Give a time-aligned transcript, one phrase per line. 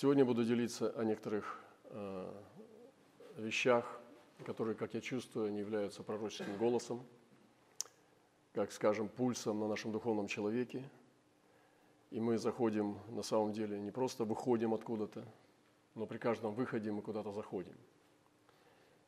[0.00, 2.32] Сегодня буду делиться о некоторых э,
[3.36, 4.00] вещах,
[4.46, 7.04] которые, как я чувствую, они являются пророческим голосом,
[8.52, 10.88] как, скажем, пульсом на нашем духовном человеке.
[12.12, 15.26] И мы заходим, на самом деле, не просто выходим откуда-то,
[15.96, 17.74] но при каждом выходе мы куда-то заходим.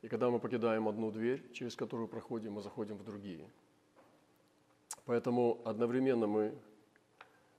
[0.03, 3.49] И когда мы покидаем одну дверь, через которую проходим, мы заходим в другие.
[5.05, 6.53] Поэтому одновременно мы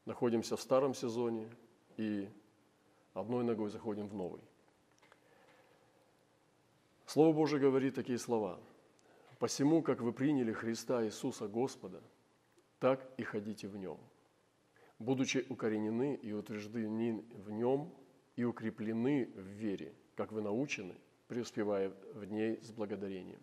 [0.03, 1.47] находимся в старом сезоне
[1.95, 2.27] и
[3.13, 4.41] одной ногой заходим в новый.
[7.05, 8.59] Слово Божие говорит такие слова.
[9.39, 12.01] «Посему, как вы приняли Христа Иисуса Господа,
[12.79, 13.97] так и ходите в Нем,
[14.99, 17.93] будучи укоренены и утверждены в Нем
[18.35, 20.95] и укреплены в вере, как вы научены,
[21.27, 23.41] преуспевая в ней с благодарением».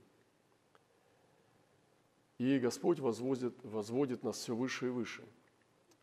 [2.38, 5.24] И Господь возводит, возводит нас все выше и выше.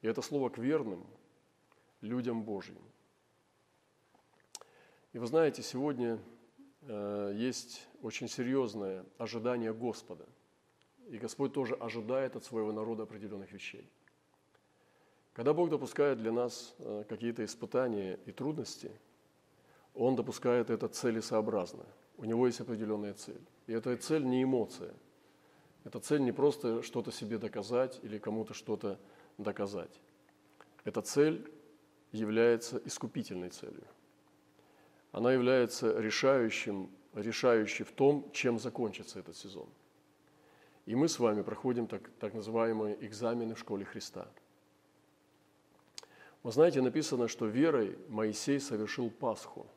[0.02, 1.08] И это слово к верным
[2.02, 2.78] людям Божьим.
[5.16, 6.20] И вы знаете, сегодня
[6.82, 10.26] э, есть очень серьезное ожидание Господа.
[11.08, 13.90] И Господь тоже ожидает от своего народа определенных вещей.
[15.32, 18.92] Когда Бог допускает для нас э, какие-то испытания и трудности,
[19.94, 21.86] Он допускает это целесообразно.
[22.18, 23.48] У Него есть определенная цель.
[23.68, 24.94] И эта цель не эмоция.
[25.86, 29.00] Эта цель не просто что-то себе доказать или кому-то что-то
[29.38, 30.02] доказать.
[30.84, 31.50] Эта цель
[32.12, 33.88] является искупительной целью
[35.16, 39.70] она является решающим, решающей в том, чем закончится этот сезон.
[40.86, 44.28] И мы с вами проходим так, так называемые экзамены в школе Христа.
[46.44, 49.68] Вы знаете, написано, что верой Моисей совершил Пасху.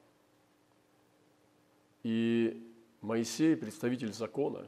[2.03, 2.69] И
[3.01, 4.67] Моисей, представитель закона,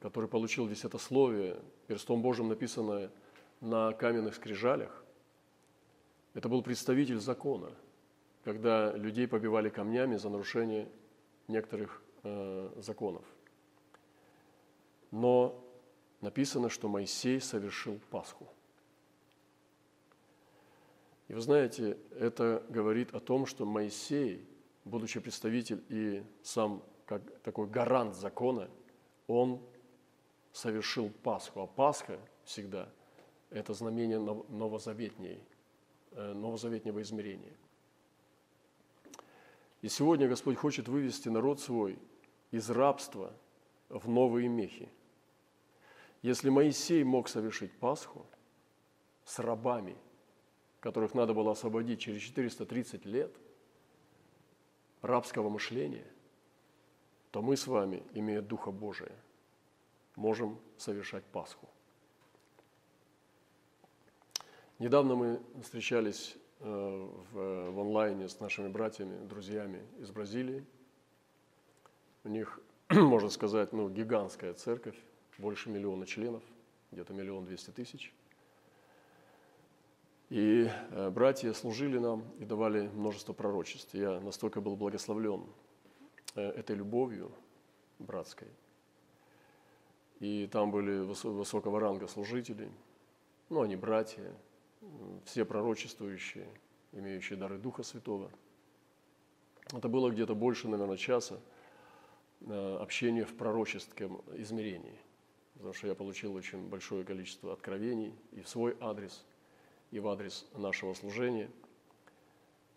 [0.00, 3.12] который получил десятословие, перстом Божьим написанное
[3.60, 5.04] на каменных скрижалях,
[6.34, 7.70] это был представитель закона–
[8.48, 10.88] когда людей побивали камнями за нарушение
[11.48, 13.22] некоторых э, законов.
[15.10, 15.62] Но
[16.22, 18.48] написано, что Моисей совершил Пасху.
[21.28, 24.48] И вы знаете, это говорит о том, что Моисей,
[24.86, 28.70] будучи представитель и сам как такой гарант закона,
[29.26, 29.60] он
[30.52, 31.60] совершил Пасху.
[31.60, 32.88] А Пасха всегда–
[33.50, 35.38] это знамение новозаветней,
[36.12, 37.52] э, новозаветнего измерения–
[39.82, 41.98] и сегодня Господь хочет вывести народ свой
[42.50, 43.32] из рабства
[43.88, 44.88] в новые мехи.
[46.22, 48.26] Если Моисей мог совершить Пасху
[49.24, 49.96] с рабами,
[50.80, 53.36] которых надо было освободить через 430 лет
[55.02, 56.06] рабского мышления,
[57.30, 59.14] то мы с вами, имея Духа Божия,
[60.16, 61.68] можем совершать Пасху.
[64.78, 70.64] Недавно мы встречались в, в онлайне с нашими братьями, друзьями из Бразилии.
[72.24, 72.60] У них,
[72.90, 74.96] можно сказать, ну, гигантская церковь,
[75.38, 76.42] больше миллиона членов,
[76.90, 78.12] где-то миллион двести тысяч.
[80.30, 83.94] И э, братья служили нам и давали множество пророчеств.
[83.94, 85.46] Я настолько был благословлен
[86.34, 87.32] э, этой любовью
[87.98, 88.48] братской.
[90.20, 92.70] И там были высокого ранга служители,
[93.48, 94.34] ну, они братья,
[95.24, 96.48] все пророчествующие,
[96.92, 98.30] имеющие дары Духа Святого.
[99.72, 101.40] Это было где-то больше, наверное, часа
[102.40, 104.98] э, общения в пророческом измерении,
[105.54, 109.24] потому что я получил очень большое количество откровений и в свой адрес,
[109.90, 111.50] и в адрес нашего служения,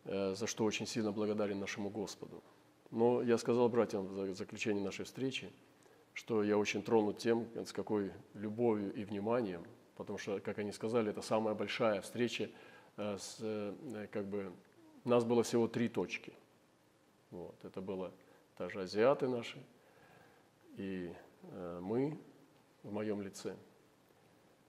[0.03, 2.43] э, за что очень сильно благодарен нашему Господу.
[2.89, 5.49] Но я сказал братьям в заключении нашей встречи,
[6.13, 9.63] что я очень тронут тем, с какой любовью и вниманием–
[9.95, 12.49] потому что, как они сказали, это самая большая встреча
[12.97, 14.51] э, с, э, как бы,
[15.03, 16.33] нас было всего три точки.
[17.31, 18.11] Вот, это было
[18.57, 19.57] также азиаты наши
[20.77, 21.13] и
[21.43, 22.17] э, мы
[22.83, 23.55] в моем лице.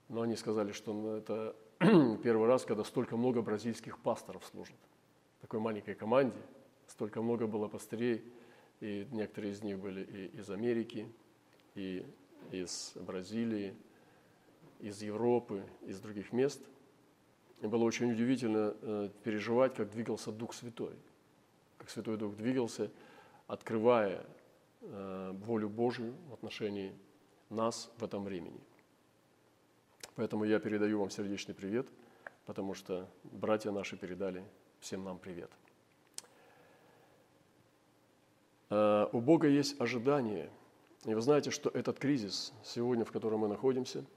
[0.09, 1.55] Но они сказали, что ну, это
[2.23, 4.75] первый раз, когда столько много бразильских пасторов служат.
[5.39, 6.37] В такой маленькой команде
[6.87, 8.23] столько много было пастырей,
[8.79, 11.07] и некоторые из них были и из Америки,
[11.75, 12.05] и
[12.51, 13.73] из Бразилии,
[14.83, 16.61] из Европы, из других мест.
[17.61, 20.93] И было очень удивительно э, переживать, как двигался Дух Святой,
[21.77, 22.91] как Святой Дух двигался,
[23.47, 24.25] открывая
[24.81, 26.93] э, волю Божию в отношении
[27.49, 28.59] нас в этом времени.
[30.15, 31.87] Поэтому я передаю вам сердечный привет,
[32.45, 34.43] потому что братья наши передали
[34.81, 35.49] всем нам привет.
[38.69, 40.49] Э, у Бога есть ожидание.
[41.05, 44.03] И вы знаете, что этот кризис сегодня, в котором мы находимся–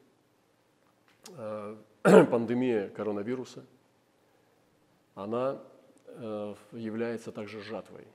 [2.03, 3.65] пандемия коронавируса,
[5.15, 5.61] она
[6.07, 8.07] э, является также жатвой.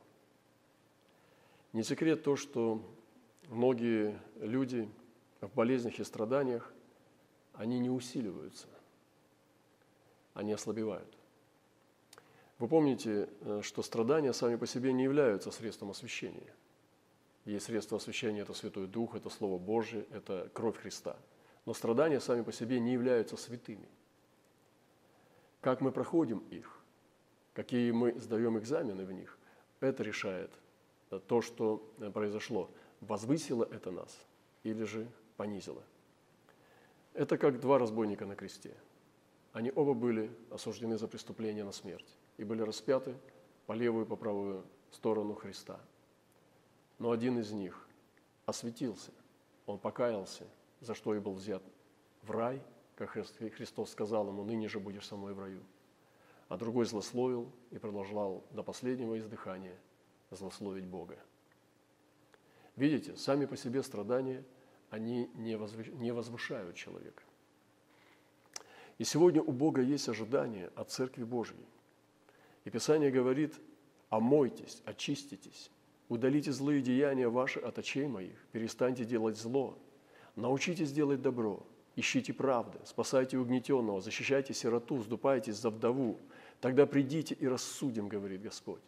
[1.73, 2.81] Не секрет то, что
[3.47, 4.89] многие люди
[5.41, 6.71] в болезнях и страданиях,
[7.53, 8.67] они не усиливаются,
[10.33, 11.17] они ослабевают.
[12.59, 16.53] Вы помните, э, что страдания сами по себе не являются средством освящения.
[17.45, 21.17] Есть средство освящения– это Святой Дух, это Слово Божье, это кровь Христа.
[21.65, 23.87] Но страдания сами по себе не являются святыми.
[25.61, 26.79] Как мы проходим их,
[27.53, 29.37] какие мы сдаем экзамены в них,
[29.79, 30.51] это решает
[31.27, 31.77] то, что
[32.13, 32.69] произошло.
[33.01, 34.17] Возвысило это нас
[34.63, 35.83] или же понизило.
[37.13, 38.75] Это как два разбойника на кресте.
[39.53, 43.15] Они оба были осуждены за преступление на смерть и были распяты
[43.65, 45.79] по левую и по правую сторону Христа.
[46.99, 47.87] Но один из них
[48.45, 49.11] осветился,
[49.65, 50.45] он покаялся,
[50.81, 51.63] за что и был взят
[52.23, 52.61] в рай,
[52.95, 55.63] как Христос сказал ему, ныне же будешь со мной в раю.
[56.49, 59.77] А другой злословил и продолжал до последнего издыхания
[60.29, 61.17] злословить Бога.
[62.75, 64.43] Видите, сами по себе страдания,
[64.89, 67.23] они не возвышают человека.
[68.97, 71.65] И сегодня у Бога есть ожидание от Церкви Божьей–
[72.63, 73.55] и Писание говорит,
[74.09, 75.71] омойтесь, очиститесь,
[76.09, 79.77] удалите злые деяния ваши от очей моих, перестаньте делать зло,
[80.35, 86.17] научитесь делать добро, ищите правды, спасайте угнетенного, защищайте сироту, сдупайтесь за вдову,
[86.59, 88.81] тогда придите и рассудим, говорит Господь.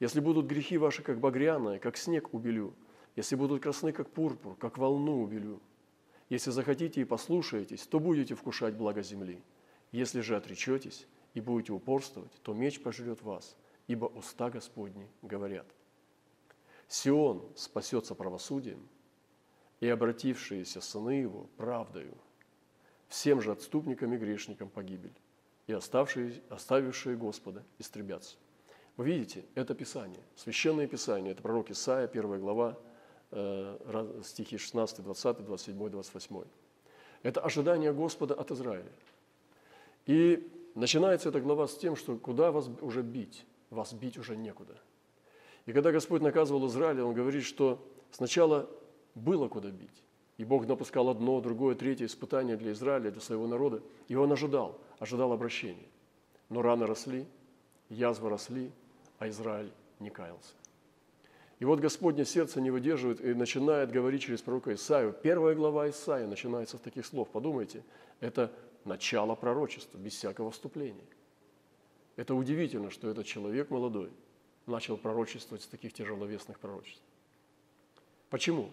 [0.00, 2.74] Если будут грехи ваши, как багряные, как снег убелю,
[3.16, 5.60] если будут красны, как пурпур, как волну убелю,
[6.28, 9.42] если захотите и послушаетесь, то будете вкушать благо земли.
[9.90, 13.56] Если же отречетесь, и будете упорствовать, то меч пожрет вас,
[13.86, 15.66] ибо уста Господни говорят.
[16.88, 18.86] Сион спасется правосудием,
[19.82, 22.14] и обратившиеся сыны его правдою,
[23.08, 25.12] всем же отступникам и грешникам погибель,
[25.66, 28.36] и оставшие, оставившие Господа истребятся.
[28.96, 32.78] Вы видите, это Писание, Священное Писание, это пророк Исаия, 1 глава,
[33.32, 36.44] э, стихи 16, 20, 27, 28.
[37.22, 38.92] Это ожидание Господа от Израиля.
[40.06, 43.44] И Начинается эта глава с тем, что куда вас уже бить?
[43.70, 44.74] Вас бить уже некуда.
[45.66, 48.68] И когда Господь наказывал Израиля, Он говорит, что сначала
[49.14, 50.02] было куда бить.
[50.38, 53.82] И Бог допускал одно, другое, третье испытание для Израиля, для своего народа.
[54.08, 55.86] И Он ожидал, ожидал обращения.
[56.48, 57.26] Но раны росли,
[57.88, 58.72] язвы росли,
[59.18, 59.70] а Израиль
[60.00, 60.54] не каялся.
[61.58, 65.14] И вот Господне сердце не выдерживает и начинает говорить через пророка Исаию.
[65.22, 67.28] Первая глава Исаия начинается с таких слов.
[67.28, 67.84] Подумайте,
[68.18, 68.50] это
[68.84, 71.06] начало пророчества, без всякого вступления.
[72.16, 74.10] Это удивительно, что этот человек молодой
[74.66, 77.02] начал пророчествовать с таких тяжеловесных пророчеств.
[78.28, 78.70] Почему?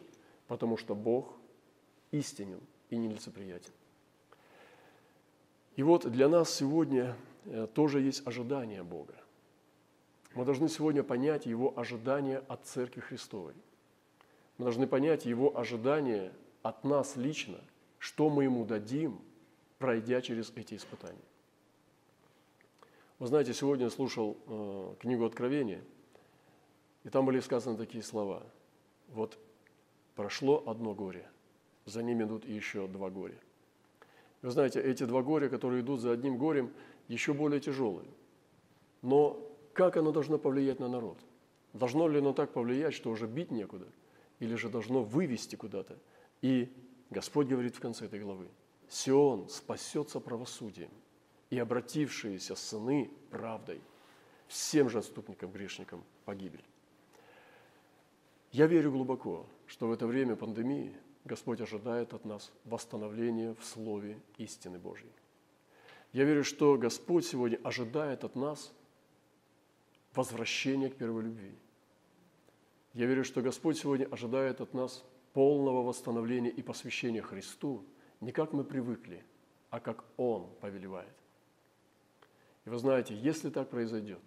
[0.50, 1.38] Потому что Бог
[2.12, 2.60] истинен
[2.90, 3.72] и нелицеприятен.
[5.78, 7.16] И вот для нас сегодня
[7.46, 9.16] э, тоже есть ожидание Бога.
[10.34, 13.54] Мы должны сегодня понять Его ожидание от Церкви Христовой.
[14.58, 17.62] Мы должны понять Его ожидание от нас лично,
[18.00, 19.22] что мы Ему дадим–
[19.80, 21.18] пройдя через эти испытания.
[23.18, 25.82] Вы знаете, сегодня я слушал э, книгу Откровения,
[27.04, 28.44] и там были сказаны такие слова.
[29.08, 29.38] Вот
[30.20, 31.26] прошло одно горе,
[31.86, 33.40] за ним идут еще два горя.
[34.42, 36.74] Вы знаете, эти два горя, которые идут за одним горем,
[37.08, 38.10] еще более тяжелые.
[39.02, 39.40] Но
[39.72, 41.18] как оно должно повлиять на народ?
[41.72, 43.88] Должно ли оно так повлиять, что уже бить некуда?
[44.40, 45.98] Или же должно вывести куда-то?
[46.42, 46.70] И
[47.12, 48.50] Господь говорит в конце этой главы,
[48.90, 50.92] Сион спасется правосудием,
[51.50, 53.80] и обратившиеся сыны правдой,
[54.50, 56.66] всем же отступникам, грешникам погибель.
[58.52, 64.20] Я верю глубоко, что в это время пандемии Господь ожидает от нас восстановления в Слове
[64.38, 65.12] истины Божьей.
[66.14, 68.74] Я верю, что Господь сегодня ожидает от нас
[70.16, 71.56] возвращения к первой любви.
[72.94, 75.04] Я верю, что Господь сегодня ожидает от нас
[75.34, 77.84] полного восстановления и посвящения Христу–
[78.22, 79.24] не как мы привыкли,
[79.70, 81.14] а как Он повелевает.
[82.66, 84.22] И вы знаете, если так произойдет,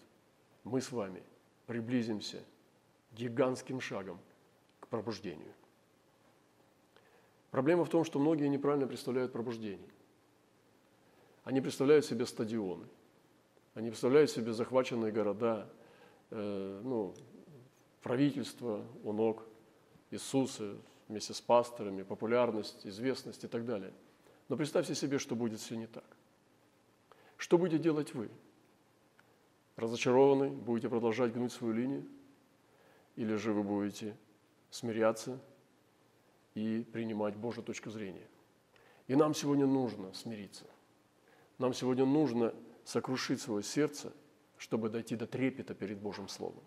[0.65, 1.23] мы с вами
[1.67, 2.43] приблизимся
[3.13, 4.19] гигантским шагом
[4.81, 5.53] к пробуждению.
[7.51, 9.89] Проблема в том, что многие неправильно представляют пробуждение.
[11.45, 12.87] Они представляют себе стадионы,
[13.75, 15.69] они представляют себе захваченные города,
[16.31, 17.15] э, ну,
[18.03, 19.45] правительство у ног
[20.11, 20.77] Иисуса,
[21.09, 23.93] вместе с пасторами, популярность, известность и так далее.
[24.49, 26.05] Но представьте себе, что будет все не так.
[27.37, 28.31] Что будете делать вы?
[29.77, 32.05] Разочарованы, будете продолжать гнуть свою линию?
[33.17, 34.17] Или же вы будете
[34.71, 35.39] смиряться
[36.55, 38.27] и принимать Божью точку зрения?
[39.07, 40.65] И нам сегодня нужно смириться.
[41.59, 42.55] Нам сегодня нужно
[42.85, 44.13] сокрушить свое сердце,
[44.57, 46.63] чтобы дойти до трепета перед Божьим Словом.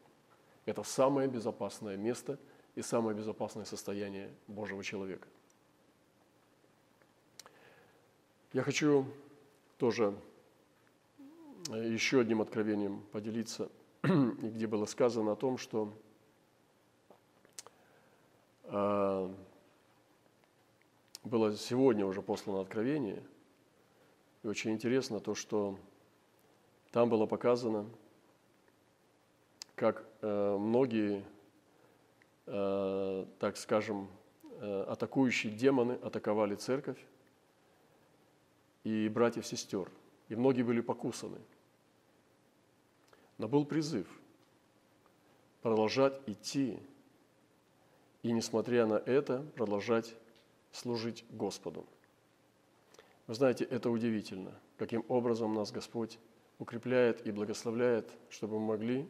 [0.66, 2.40] Это самое безопасное место
[2.76, 5.28] и самое безопасное состояние Божьего человека.
[8.54, 9.06] Я хочу
[9.78, 10.16] тоже
[11.70, 13.70] э, еще одним откровением поделиться,
[14.04, 15.94] где было сказано о том, что
[18.68, 19.36] было
[21.58, 23.22] сегодня уже послано откровение,
[24.44, 25.78] и очень интересно то, что
[26.92, 27.86] там было показано,
[29.76, 31.24] как э, многие,
[32.46, 34.08] э, так скажем,
[34.62, 37.04] э, атакующие демоны атаковали церковь
[38.84, 39.92] и братьев-сестер,
[40.30, 41.40] и многие были покусаны.
[43.38, 44.08] Но был призыв
[45.62, 46.80] продолжать идти
[48.26, 50.16] и, несмотря на это, продолжать
[50.72, 51.86] служить Господу.
[53.28, 56.18] Вы знаете, это удивительно, каким образом нас Господь
[56.58, 59.08] укрепляет и благословляет, чтобы мы могли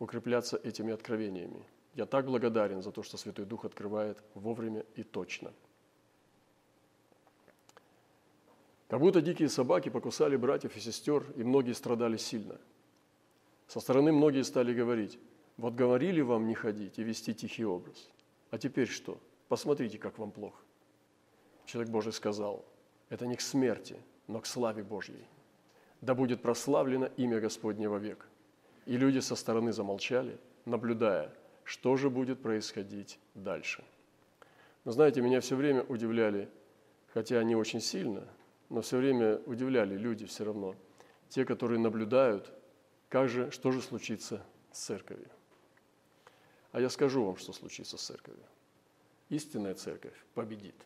[0.00, 1.64] укрепляться этими откровениями.
[1.94, 5.52] Я так благодарен за то, что Святой Дух открывает вовремя и точно.
[8.88, 12.58] Как будто дикие собаки покусали братьев и сестер, и многие страдали сильно.
[13.68, 15.20] Со стороны многие стали говорить,
[15.58, 18.08] вот говорили вам не ходить и вести тихий образ.
[18.50, 19.20] А теперь что?
[19.48, 20.62] Посмотрите, как вам плохо.
[21.66, 22.64] Человек Божий сказал,
[23.10, 23.96] это не к смерти,
[24.28, 25.26] но к славе Божьей.
[26.00, 28.26] Да будет прославлено имя Господне век.
[28.86, 31.34] И люди со стороны замолчали, наблюдая,
[31.64, 33.84] что же будет происходить дальше.
[34.84, 36.48] Но знаете, меня все время удивляли,
[37.12, 38.28] хотя не очень сильно,
[38.68, 40.76] но все время удивляли люди все равно,
[41.28, 42.52] те, которые наблюдают,
[43.08, 45.28] как же, что же случится с церковью.
[46.78, 48.44] А я скажу вам, что случится с церковью.
[49.30, 50.76] Истинная церковь победит.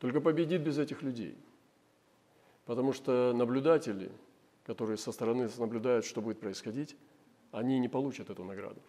[0.00, 1.38] Только победит без этих людей.
[2.66, 4.10] Потому что наблюдатели,
[4.64, 6.96] которые со стороны наблюдают, что будет происходить,
[7.52, 8.80] они не получат эту награду.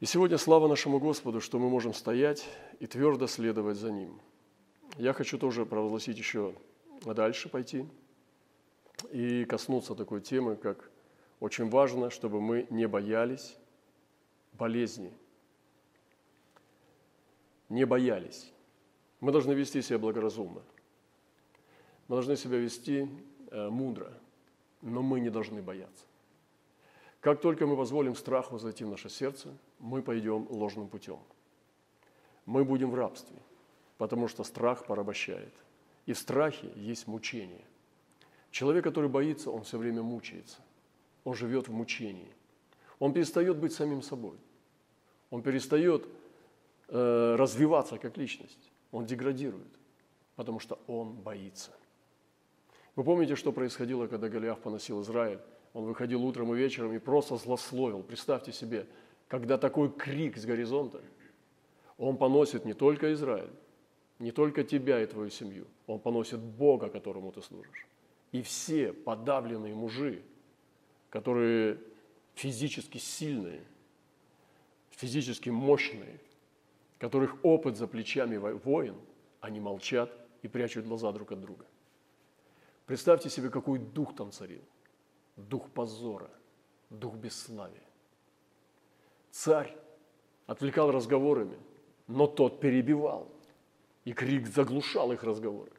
[0.00, 2.46] И сегодня слава нашему Господу, что мы можем стоять
[2.80, 4.20] и твердо следовать за Ним.
[4.98, 6.54] Я хочу тоже провозгласить еще
[7.02, 7.88] дальше пойти
[9.10, 10.90] и коснуться такой темы, как
[11.40, 13.56] очень важно, чтобы мы не боялись
[14.52, 15.12] болезни.
[17.68, 18.52] Не боялись.
[19.20, 20.62] Мы должны вести себя благоразумно.
[22.08, 23.08] Мы должны себя вести
[23.50, 24.12] э, мудро,
[24.80, 26.04] но мы не должны бояться.
[27.20, 31.18] Как только мы позволим страху зайти в наше сердце, мы пойдем ложным путем.
[32.46, 33.36] Мы будем в рабстве,
[33.98, 35.52] потому что страх порабощает.
[36.06, 37.64] И в страхе есть мучение.
[38.50, 40.58] Человек, который боится, он все время мучается.
[41.24, 42.32] Он живет в мучении.
[42.98, 44.36] Он перестает быть самим собой.
[45.30, 46.08] Он перестает
[46.88, 49.68] э, развиваться как личность он деградирует,
[50.36, 51.72] потому что он боится.
[52.96, 55.40] Вы помните, что происходило, когда Голиаф поносил Израиль?
[55.74, 58.02] Он выходил утром и вечером и просто злословил.
[58.02, 58.86] Представьте себе,
[59.28, 61.00] когда такой крик с горизонта,
[61.98, 63.50] он поносит не только Израиль,
[64.18, 67.86] не только тебя и твою семью, он поносит Бога, которому ты служишь.
[68.32, 70.22] И все подавленные мужи,
[71.10, 71.78] которые
[72.34, 73.64] физически сильные,
[74.90, 76.20] физически мощные,
[76.98, 78.96] которых опыт за плечами воин,
[79.40, 80.12] они молчат
[80.42, 81.64] и прячут глаза друг от друга.
[82.86, 84.62] Представьте себе, какой дух там царил.
[85.36, 86.30] Дух позора,
[86.90, 87.84] дух бесславия.
[89.30, 89.76] Царь
[90.46, 91.58] отвлекал разговорами,
[92.06, 93.30] но тот перебивал,
[94.04, 95.70] и крик заглушал их разговоры.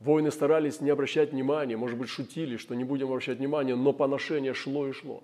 [0.00, 4.52] Воины старались не обращать внимания, может быть, шутили, что не будем обращать внимания, но поношение
[4.54, 5.22] шло и шло.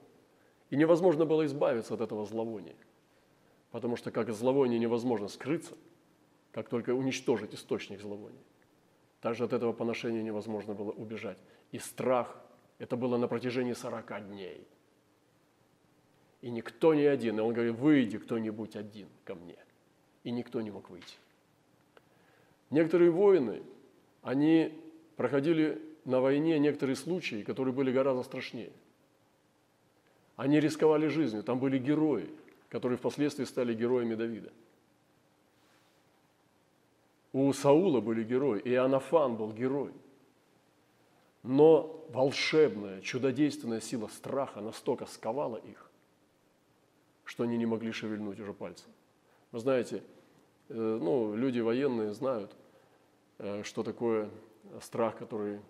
[0.71, 2.77] И невозможно было избавиться от этого зловония–
[3.73, 5.75] Потому что как зловоние невозможно скрыться,
[6.53, 8.43] как только уничтожить источник зловония.
[9.23, 11.39] Также от этого поношения невозможно было убежать.
[11.73, 12.39] И страх,
[12.79, 14.69] это было на протяжении 40 дней.
[16.43, 17.39] И никто не один.
[17.39, 19.57] И он говорит, выйди кто-нибудь один ко мне.
[20.23, 21.17] И никто не мог выйти.
[22.69, 23.63] Некоторые воины,
[24.23, 24.73] они
[25.17, 28.73] проходили на войне некоторые случаи, которые были гораздо страшнее.
[30.37, 32.29] Они рисковали жизнью, там были герои–
[32.73, 34.51] которые впоследствии стали героями Давида.
[37.35, 39.93] У Саула были герои, и Анафан был герой.
[41.43, 45.91] Но волшебная, чудодейственная сила страха настолько сковала их,
[47.25, 48.89] что они не могли шевельнуть уже пальцем.
[49.51, 50.03] Вы знаете,
[50.71, 52.57] э, ну, люди военные знают,
[53.63, 54.31] что такое
[54.81, 55.61] страх, который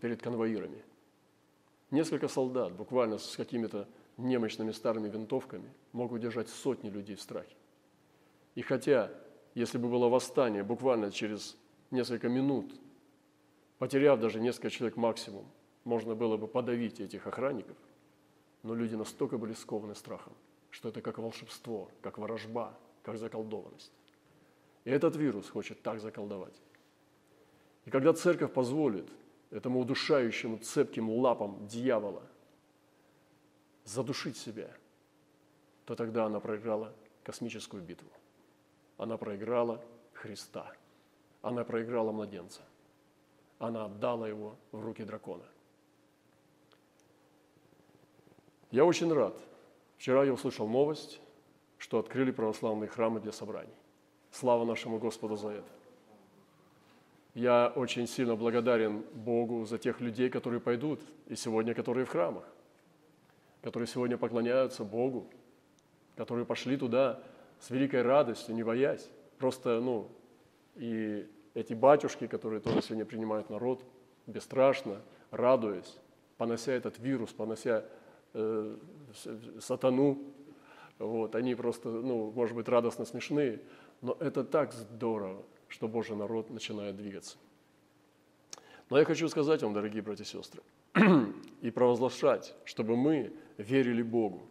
[0.00, 0.82] перед конвоирами.
[1.90, 7.54] Несколько солдат буквально с какими-то немощными старыми винтовками мог удержать сотни людей в страхе.
[8.54, 9.10] И хотя,
[9.54, 11.56] если бы было восстание буквально через
[11.90, 12.72] несколько минут,
[13.78, 15.46] потеряв даже несколько человек максимум,
[15.84, 17.76] можно было бы подавить этих охранников,
[18.62, 20.34] но люди настолько были скованы страхом,
[20.70, 23.92] что это как волшебство, как ворожба, как заколдованность.
[24.84, 26.54] И этот вирус хочет так заколдовать.
[27.90, 29.10] И когда церковь позволит
[29.50, 32.22] этому удушающему цепким лапам дьявола
[33.84, 34.70] задушить себя,
[35.86, 36.94] то тогда она проиграла
[37.24, 38.08] космическую битву.
[38.96, 40.72] Она проиграла Христа.
[41.42, 42.62] Она проиграла младенца.
[43.58, 45.48] Она отдала его в руки дракона.
[48.70, 49.34] Я очень рад.
[49.96, 51.20] Вчера я услышал новость,
[51.76, 53.74] что открыли православные храмы для собраний.
[54.30, 55.79] Слава нашему Господу за это.
[57.34, 62.44] Я очень сильно благодарен Богу за тех людей, которые пойдут, и сегодня, которые в храмах,
[63.62, 65.30] которые сегодня поклоняются Богу,
[66.16, 67.22] которые пошли туда
[67.60, 69.08] с великой радостью, не боясь.
[69.38, 70.08] Просто, ну,
[70.74, 73.84] и эти батюшки, которые тоже сегодня принимают народ,
[74.26, 75.98] бесстрашно, радуясь,
[76.36, 77.84] понося этот вирус, понося
[78.34, 78.76] э,
[79.60, 80.18] сатану,
[80.98, 83.60] вот, они просто, ну, может быть, радостно смешные,
[84.02, 87.38] но это так здорово, что Божий народ начинает двигаться.
[88.90, 90.62] Но я хочу сказать вам, дорогие братья и сестры,
[91.62, 94.42] и провозглашать, чтобы мы верили Богу.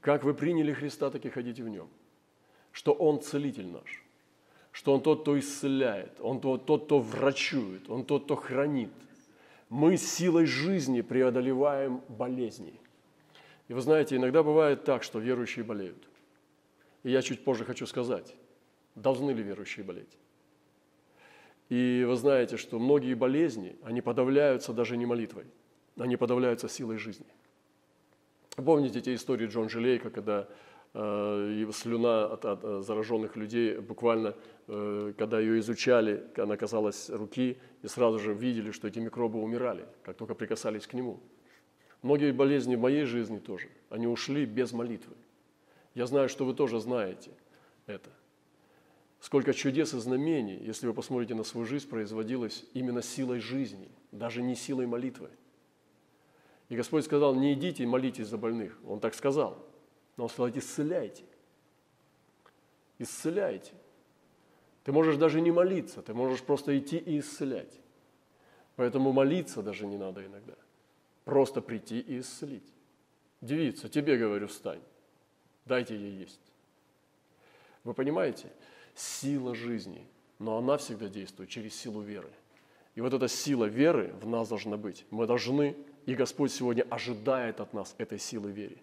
[0.00, 1.88] Как вы приняли Христа, так и ходите в Нем.
[2.72, 4.04] Что Он целитель наш,
[4.72, 8.90] что Он тот, кто исцеляет, Он тот, тот кто врачует, Он тот, кто хранит.
[9.68, 12.80] Мы силой жизни преодолеваем болезни.
[13.68, 16.08] И вы знаете, иногда бывает так, что верующие болеют.
[17.04, 18.34] И я чуть позже хочу сказать,
[18.96, 20.18] должны ли верующие болеть.
[21.68, 25.44] И вы знаете, что многие болезни, они подавляются даже не молитвой,
[25.96, 27.26] они подавляются силой жизни.
[28.56, 30.48] Помните те истории Джон Желейка, когда
[30.94, 34.34] э, слюна от, от э, зараженных людей, буквально,
[34.66, 39.86] э, когда ее изучали, она касалась руки, и сразу же видели, что эти микробы умирали,
[40.02, 41.20] как только прикасались к нему.
[42.02, 45.14] Многие болезни в моей жизни тоже, они ушли без молитвы.
[45.94, 47.30] Я знаю, что вы тоже знаете
[47.86, 48.10] это.
[49.20, 54.42] Сколько чудес и знамений, если вы посмотрите на свою жизнь, производилось именно силой жизни, даже
[54.42, 55.30] не силой молитвы.
[56.68, 58.78] И Господь сказал, не идите и молитесь за больных.
[58.86, 59.66] Он так сказал.
[60.16, 61.24] Но Он сказал, исцеляйте.
[62.98, 63.72] Исцеляйте.
[64.84, 67.80] Ты можешь даже не молиться, ты можешь просто идти и исцелять.
[68.76, 70.54] Поэтому молиться даже не надо иногда.
[71.24, 72.72] Просто прийти и исцелить.
[73.40, 74.80] Девица, тебе говорю, встань.
[75.64, 76.40] Дайте ей есть.
[77.84, 78.50] Вы понимаете?
[78.98, 80.06] Сила жизни,
[80.38, 82.30] но она всегда действует через силу веры.
[82.94, 85.06] И вот эта сила веры в нас должна быть.
[85.10, 88.76] Мы должны, и Господь сегодня ожидает от нас этой силы веры.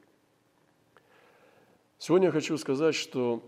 [2.00, 3.44] Сегодня я хочу сказать, что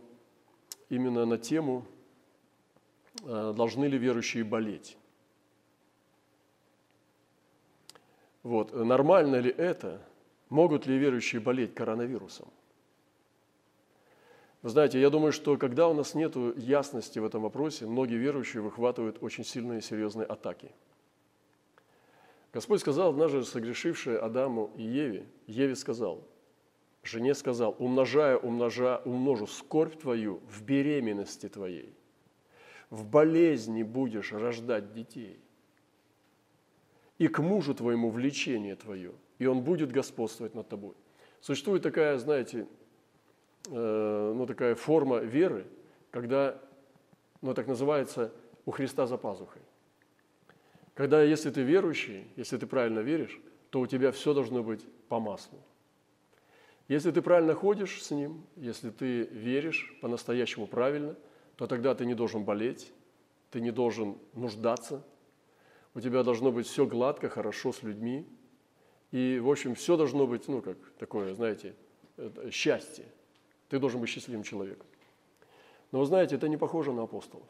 [0.89, 1.86] именно на тему
[3.23, 4.97] э, «Должны ли верующие болеть?»
[8.43, 8.73] Вот.
[8.73, 10.01] Нормально ли это?
[10.49, 12.47] Могут ли верующие болеть коронавирусом?
[14.63, 18.62] Вы знаете, я думаю, что когда у нас нет ясности в этом вопросе, многие верующие
[18.62, 20.72] выхватывают очень сильные и серьезные атаки.
[22.54, 26.28] Господь сказал, однажды согрешившей Адаму и Еве, Еве сказал,
[27.04, 31.93] жене сказал, умножая, умножа, умножу скорбь твою в беременности твоей,
[32.89, 35.39] в болезни будешь рождать детей,
[37.20, 40.96] и к мужу твоему влечение твое, и он будет господствовать над тобой.
[41.41, 42.67] Существует такая, знаете,
[43.69, 45.65] Э, ну, такая форма веры,
[46.12, 46.58] когда,
[47.41, 48.32] ну, так называется,
[48.65, 49.62] у Христа за пазухой.
[50.93, 55.19] Когда, если ты верующий, если ты правильно веришь, то у тебя все должно быть по
[55.19, 55.60] маслу.
[56.88, 61.15] Если ты правильно ходишь с Ним, если ты веришь по-настоящему правильно,
[61.58, 62.93] то тогда ты не должен болеть,
[63.51, 65.03] ты не должен нуждаться,
[65.93, 68.25] у тебя должно быть все гладко, хорошо с людьми,
[69.12, 71.75] и, в общем, все должно быть, ну, как такое, знаете,
[72.51, 73.06] счастье.
[73.69, 74.88] Ты должен быть счастливым человеком.
[75.91, 77.47] Но вы знаете, это не похоже на апостолов.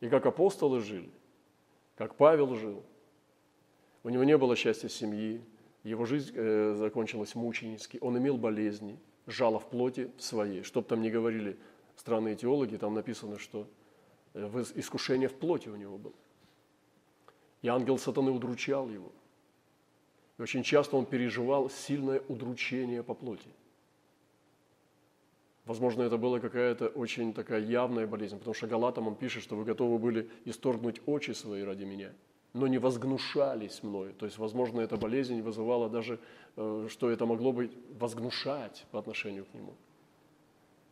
[0.00, 1.10] И как апостолы жили,
[1.96, 2.82] как Павел жил,
[4.04, 5.42] у него не было счастья семьи,
[5.82, 10.62] его жизнь э, закончилась мученически, он имел болезни, жало в плоти своей.
[10.62, 11.58] Что бы там ни говорили
[11.96, 13.66] странные теологи, там написано, что
[14.34, 16.14] э, искушение в плоти у него было.
[17.62, 19.12] И ангел сатаны удручал его.
[20.38, 23.48] И очень часто он переживал сильное удручение по плоти.
[25.68, 29.64] Возможно, это была какая-то очень такая явная болезнь, потому что Галатам он пишет, что вы
[29.66, 32.10] готовы были исторгнуть очи свои ради меня,
[32.54, 34.14] но не возгнушались мною.
[34.14, 36.20] То есть, возможно, эта болезнь вызывала даже,
[36.56, 39.74] э, что это могло быть возгнушать по отношению к нему.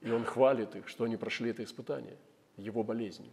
[0.02, 2.18] И он хвалит их, что они прошли это испытание,
[2.58, 3.32] его болезнью.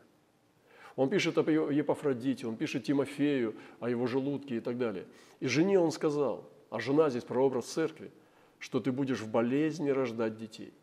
[0.95, 5.05] Он пишет о Епафродите, он пишет Тимофею, о его желудке и так далее.
[5.41, 8.11] И жене он сказал, а жена здесь прообраз церкви,
[8.59, 10.73] что ты будешь в болезни рождать детей.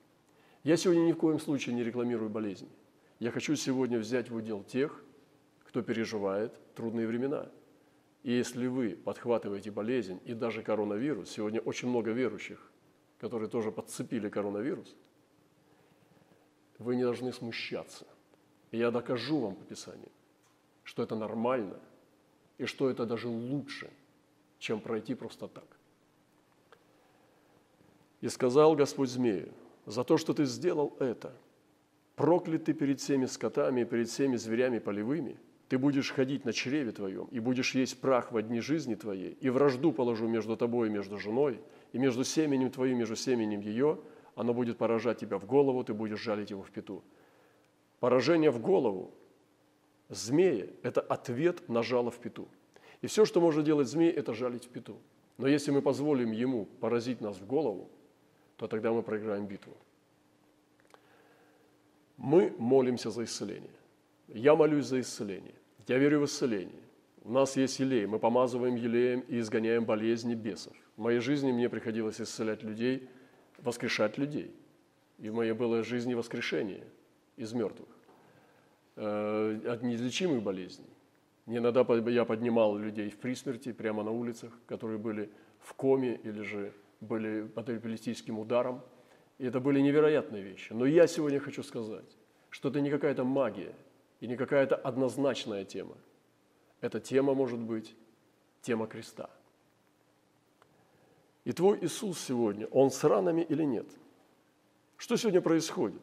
[0.63, 2.69] Я сегодня ни в коем случае не рекламирую болезни.
[3.19, 5.03] Я хочу сегодня взять в удел тех,
[5.65, 7.49] кто переживает трудные времена.
[8.23, 12.71] И если вы подхватываете болезнь и даже коронавирус, сегодня очень много верующих,
[13.19, 14.95] которые тоже подцепили коронавирус,
[16.79, 18.07] вы не должны смущаться.
[18.71, 20.11] И я докажу вам по Писанию,
[20.85, 21.81] что это нормально
[22.59, 23.91] и что это даже лучше,
[24.59, 25.65] чем пройти просто так.
[28.21, 29.53] И сказал Господь змею,
[29.91, 31.35] за то, что ты сделал это,
[32.17, 35.37] проклят ты перед всеми скотами и перед всеми зверями полевыми,
[35.69, 39.51] ты будешь ходить на чреве твоем и будешь есть прах в дни жизни твоей, и
[39.51, 41.61] вражду положу между тобой и между женой,
[41.93, 44.01] и между семенем твоим, между семенем ее,
[44.35, 47.03] оно будет поражать тебя в голову, ты будешь жалить его в пету.
[48.01, 49.13] Поражение в голову
[50.09, 52.49] змея– это ответ на жало в пету.
[53.03, 54.99] И все, что может делать змей, это жалить в пету.
[55.39, 57.91] Но если мы позволим ему поразить нас в голову,
[58.61, 59.75] то тогда мы проиграем битву.
[62.19, 63.71] Мы молимся за исцеление.
[64.29, 65.55] Я молюсь за исцеление.
[65.87, 66.83] Я верю в исцеление.
[67.25, 70.77] У нас есть елей, мы помазываем елеем и изгоняем болезни бесов.
[70.99, 73.09] В моей жизни мне приходилось исцелять людей,
[73.57, 74.55] воскрешать людей.
[75.19, 76.85] И в моей было жизни воскрешение
[77.39, 77.89] из мертвых
[78.97, 80.91] э, от неизлечимых болезней.
[81.47, 86.75] Иногда я поднимал людей в присмерти прямо на улицах, которые были в коме или же
[87.01, 88.83] были под эпилептическим ударом.
[89.39, 90.73] И это были невероятные вещи.
[90.73, 92.17] Но я сегодня хочу сказать,
[92.51, 93.75] что это не какая-то магия
[94.21, 95.97] и не какая-то однозначная тема.
[96.81, 97.97] Эта тема может быть
[98.61, 99.31] тема креста.
[101.45, 103.87] И твой Иисус сегодня, Он с ранами или нет?
[104.99, 106.03] Что сегодня происходит?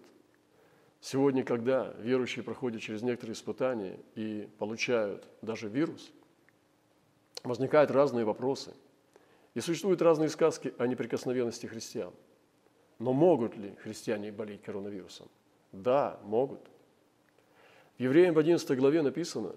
[1.00, 6.12] Сегодня, когда верующие проходят через некоторые испытания и получают даже вирус,
[7.44, 8.74] возникают разные вопросы–
[9.58, 12.14] и существуют разные сказки о неприкосновенности христиан.
[13.00, 15.30] Но могут ли христиане болеть коронавирусом?
[15.72, 16.60] Да, могут.
[17.98, 19.56] В Евреям в 11 главе написано,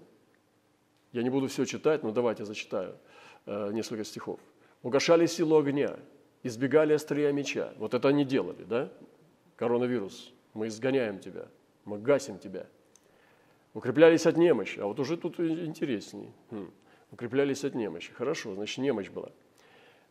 [1.11, 2.97] я не буду все читать, но давайте зачитаю
[3.45, 4.39] э, несколько стихов.
[4.81, 5.99] «Угошали силу огня,
[6.41, 7.71] избегали острия меча».
[7.77, 8.91] Вот это они делали, да?
[9.55, 10.33] Коронавирус.
[10.55, 11.47] Мы изгоняем тебя,
[11.85, 12.65] мы гасим тебя.
[13.75, 14.79] Укреплялись от немощи.
[14.79, 16.31] А вот уже тут интересней.
[16.49, 16.71] Хм.
[17.11, 18.11] Укреплялись от немощи.
[18.13, 19.31] Хорошо, значит, немощь была.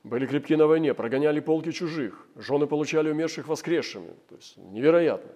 [0.02, 4.14] Были крепки на войне, прогоняли полки чужих, жены получали умерших воскресшими.
[4.28, 5.30] То есть невероятно.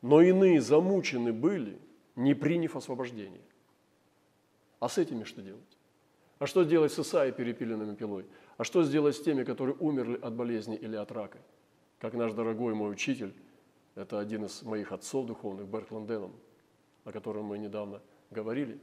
[0.00, 1.78] Но иные замучены были,
[2.14, 3.42] не приняв освобождение.
[4.78, 5.78] А с этими что делать?
[6.38, 8.26] А что делать с Исаией перепиленными пилой?
[8.58, 11.38] А что сделать с теми, которые умерли от болезни или от рака?
[11.98, 13.34] Как наш дорогой мой учитель,
[13.94, 16.32] это один из моих отцов духовных, Берт Ланденом,
[17.04, 18.78] о котором мы недавно говорили.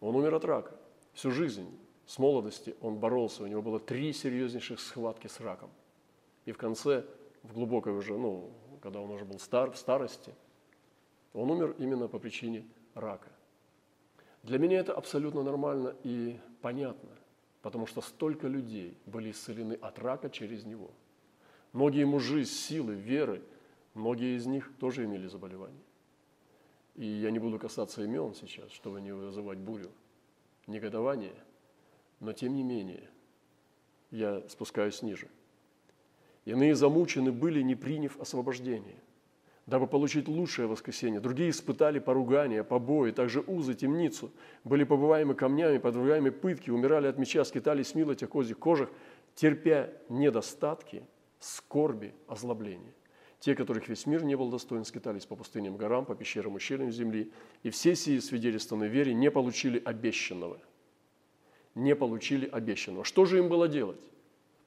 [0.00, 0.74] Он умер от рака
[1.14, 1.66] всю жизнь
[2.06, 5.70] с молодости он боролся, у него было три серьезнейших схватки с раком.
[6.44, 7.04] И в конце,
[7.42, 8.50] в глубокой уже, ну,
[8.82, 10.34] когда он уже был стар, в старости,
[11.32, 13.28] он умер именно по причине рака.
[14.42, 17.10] Для меня это абсолютно нормально и понятно,
[17.62, 20.90] потому что столько людей были исцелены от рака через него.
[21.72, 23.42] Многие мужи силы, веры,
[23.94, 25.84] многие из них тоже имели заболевание.
[26.96, 29.90] И я не буду касаться имен сейчас, чтобы не вызывать бурю,
[30.66, 31.34] негодование–
[32.20, 33.08] но тем не менее,
[34.10, 35.28] я спускаюсь ниже.
[36.44, 39.02] Иные замучены были, не приняв освобождение,
[39.66, 41.20] дабы получить лучшее воскресенье.
[41.20, 44.30] Другие испытали поругания, побои, также узы, темницу,
[44.64, 48.90] были побываемы камнями, подвергаемы пытки, умирали от меча, скитались мило тех козьих кожах,
[49.34, 51.04] терпя недостатки,
[51.38, 52.94] скорби, озлобления.
[53.38, 56.90] Те, которых весь мир не был достоин, скитались по пустыням горам, по пещерам и щелям
[56.90, 60.60] земли, и все сии свидетельствованные вере не получили обещанного–
[61.74, 63.04] не получили обещанного.
[63.04, 64.00] Что же им было делать?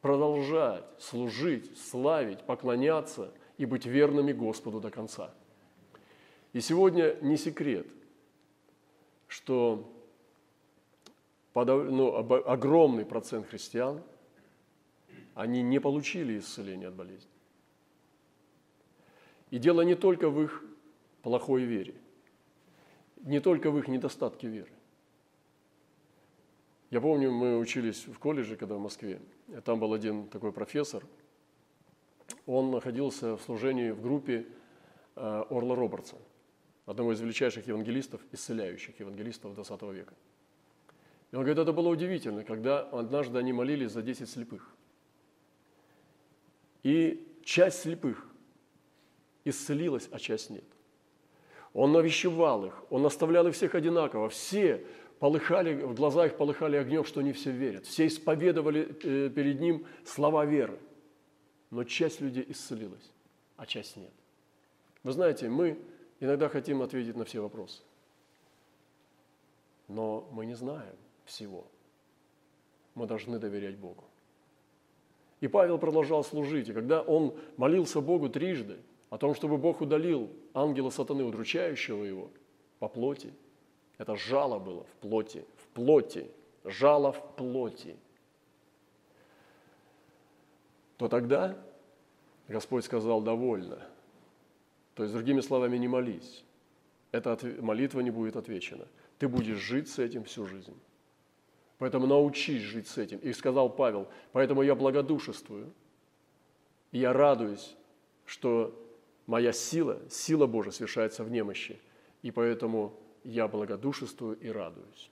[0.02, 5.34] Продолжать служить, славить, поклоняться и быть верными Господу до конца.
[6.54, 7.88] И сегодня не секрет,
[9.28, 9.90] что
[11.56, 14.02] ну, огромный процент христиан,
[15.36, 17.30] они не получили исцеления от болезни.
[19.50, 20.64] И дело не только в их
[21.22, 21.96] плохой вере,
[23.22, 24.73] не только в их недостатке веры.
[26.94, 29.20] Я помню, мы учились в колледже, когда в Москве.
[29.66, 31.04] Там был один такой профессор.
[32.46, 34.46] Он находился в служении в группе
[35.16, 36.18] э, Орла Робертса,
[36.86, 40.14] одного из величайших евангелистов, исцеляющих евангелистов XX века.
[41.32, 44.70] И он говорит, это было удивительно, когда однажды они молились за 10 слепых.
[46.84, 48.30] И часть слепых
[49.46, 50.66] исцелилась, а часть нет.
[51.74, 54.30] Он навещевал их, он наставлял их всех одинаково.
[54.30, 54.86] Все
[55.24, 57.86] полыхали, в глазах полыхали огнем, что не все верят.
[57.86, 60.78] Все исповедовали э, перед ним слова веры.
[61.72, 63.10] Но часть людей исцелилась,
[63.56, 64.12] а часть нет.
[65.02, 65.80] Вы знаете, мы
[66.20, 67.82] иногда хотим ответить на все вопросы.
[69.88, 71.68] Но мы не знаем всего.
[72.94, 74.04] Мы должны доверять Богу.
[75.40, 76.68] И Павел продолжал служить.
[76.68, 78.76] И когда он молился Богу трижды
[79.10, 82.30] о том, чтобы Бог удалил ангела сатаны, удручающего его
[82.80, 83.32] по плоти,
[83.98, 86.30] это жало было в плоти, в плоти,
[86.66, 87.98] жало в плоти,
[90.98, 91.58] то тогда
[92.48, 93.80] Господь сказал «довольно».
[94.96, 96.44] То есть, другими словами, не молись.
[97.12, 98.88] Эта молитва не будет отвечена.
[99.18, 100.76] Ты будешь жить с этим всю жизнь.
[101.80, 103.20] Поэтому научись жить с этим.
[103.20, 105.74] И сказал Павел, поэтому я благодушествую.
[106.92, 107.76] И я радуюсь,
[108.26, 108.80] что
[109.26, 111.80] моя сила, сила Божия совершается в немощи.
[112.22, 112.94] И поэтому
[113.24, 115.10] я благодушествую и радуюсь.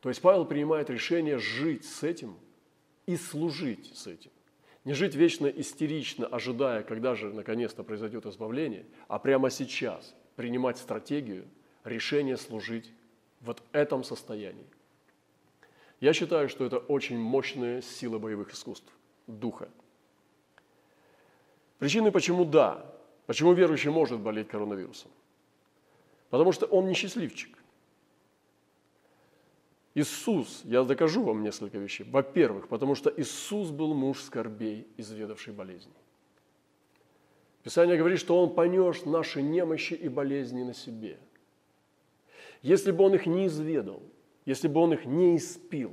[0.00, 2.36] То есть Павел принимает решение жить с этим
[3.06, 4.30] и служить с этим.
[4.84, 11.46] Не жить вечно истерично, ожидая, когда же наконец-то произойдет избавление, а прямо сейчас принимать стратегию,
[11.84, 12.92] решение служить
[13.40, 14.66] вот этом состоянии.
[16.00, 18.92] Я считаю, что это очень мощная сила боевых искусств,
[19.26, 19.70] духа.
[21.78, 22.84] Причины, почему да,
[23.26, 25.10] почему верующий может болеть коронавирусом.
[26.34, 27.56] Потому что он не счастливчик.
[29.94, 32.04] Иисус, я докажу вам несколько вещей.
[32.10, 35.92] Во-первых, потому что Иисус был муж скорбей, изведавший болезни.
[37.62, 41.18] Писание говорит, что Он понес наши немощи и болезни на себе–
[42.64, 44.02] если бы он их не изведал,
[44.46, 45.92] если бы он их не испил,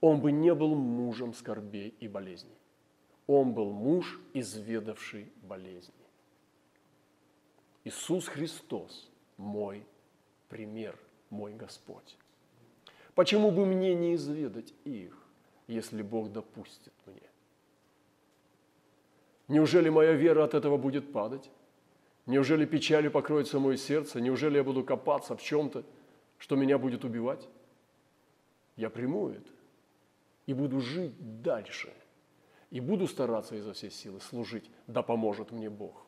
[0.00, 2.56] он бы не был мужем скорбей и болезней.
[3.26, 5.92] Он был муж, изведавший болезни.
[7.82, 9.86] Иисус Христос– мой
[10.48, 10.98] пример,
[11.30, 12.18] мой Господь.
[13.14, 15.16] Почему бы мне не изведать их,
[15.66, 17.22] если Бог допустит мне?
[19.48, 21.50] Неужели моя вера от этого будет падать?
[22.26, 24.20] Неужели печалью покроется мое сердце?
[24.20, 25.84] Неужели я буду копаться в чем-то,
[26.36, 27.48] что меня будет убивать?
[28.76, 29.50] Я приму это
[30.48, 31.92] и буду жить дальше.
[32.70, 36.07] И буду стараться изо всей силы служить, да поможет мне Бог.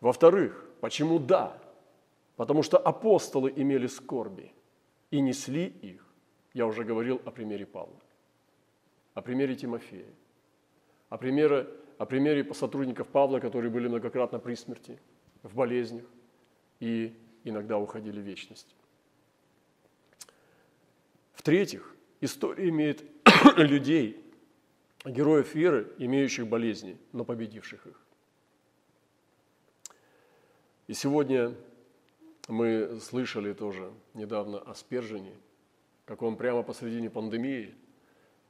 [0.00, 1.58] Во-вторых, почему да?
[2.36, 4.52] Потому что апостолы имели скорби
[5.10, 6.04] и несли их.
[6.54, 8.00] Я уже говорил о примере Павла,
[9.14, 10.12] о примере Тимофея,
[11.08, 11.68] о примере
[12.00, 14.98] о примере сотрудников Павла, которые были многократно при смерти,
[15.42, 16.06] в болезнях
[16.80, 18.74] и иногда уходили в вечность.
[21.34, 23.04] В-третьих, история имеет
[23.58, 24.24] людей,
[25.04, 28.00] героев веры, имеющих болезни, но победивших их.
[30.90, 31.54] И сегодня
[32.48, 35.36] мы слышали тоже недавно о Спержине,
[36.04, 37.72] как он прямо посредине пандемии–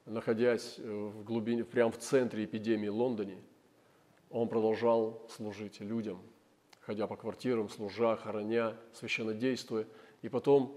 [0.07, 3.37] находясь в глубине, прямо в центре эпидемии Лондоне,
[4.31, 6.21] он продолжал служить людям,
[6.81, 9.87] ходя по квартирам, служа, хороня, священнодействуя.
[10.23, 10.77] И потом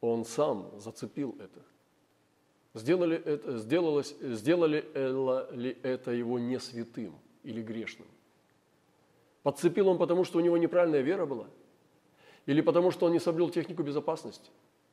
[0.00, 1.62] он сам зацепил это.
[2.74, 4.84] Сделали, это, сделалось, сделали
[5.52, 8.06] ли это его не святым или грешным?
[9.44, 11.46] Подцепил он потому, что у него неправильная вера была?
[12.46, 14.50] Или потому, что он не соблюл технику безопасности?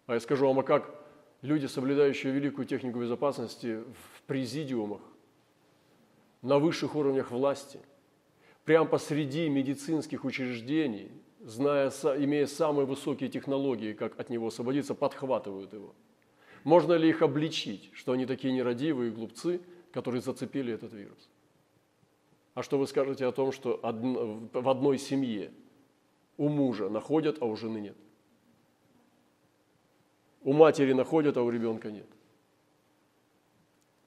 [0.07, 0.93] А я скажу вам, а как
[1.41, 4.99] люди, соблюдающие великую технику безопасности в президиумах,
[6.41, 7.79] на высших уровнях власти,
[8.65, 15.95] прямо посреди медицинских учреждений, зная, имея самые высокие технологии, как от него освободиться, подхватывают его.
[16.65, 19.61] Можно ли их обличить, что они такие нерадивые глупцы,
[19.93, 21.29] которые зацепили этот вирус?
[22.53, 25.51] А что вы скажете о том, что в одной семье
[26.37, 27.97] у мужа находят, а у жены нет?
[30.43, 32.07] У матери находят, а у ребенка нет.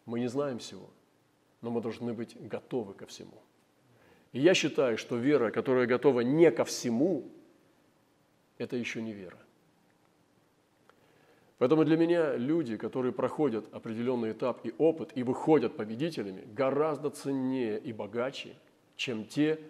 [0.04, 0.90] Мы не знаем всего,
[1.62, 3.40] но мы должны быть готовы ко всему.
[4.32, 7.30] И я считаю, что вера, которая готова не ко всему,
[8.58, 9.38] это еще не вера.
[11.58, 17.78] Поэтому для меня люди, которые проходят определенный этап и опыт и выходят победителями, гораздо ценнее
[17.78, 18.56] и богаче,
[18.96, 19.60] чем те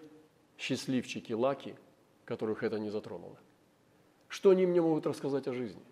[0.57, 1.75] счастливчики лаки,
[2.25, 3.39] которых это не затронуло.
[4.29, 5.83] Что они мне могут рассказать о жизни?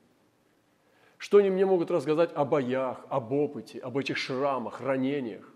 [1.18, 5.48] Что они мне могут рассказать о боях, об опыте, об этих шрамах, ранениях,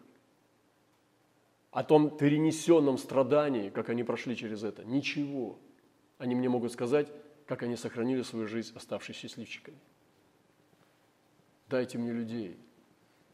[1.73, 4.85] о том перенесенном страдании, как они прошли через это?
[4.85, 5.59] Ничего.
[6.19, 7.09] Они мне могут сказать,
[7.47, 9.79] как они сохранили свою жизнь, оставшись счастливчиками.
[11.69, 12.59] Дайте мне людей,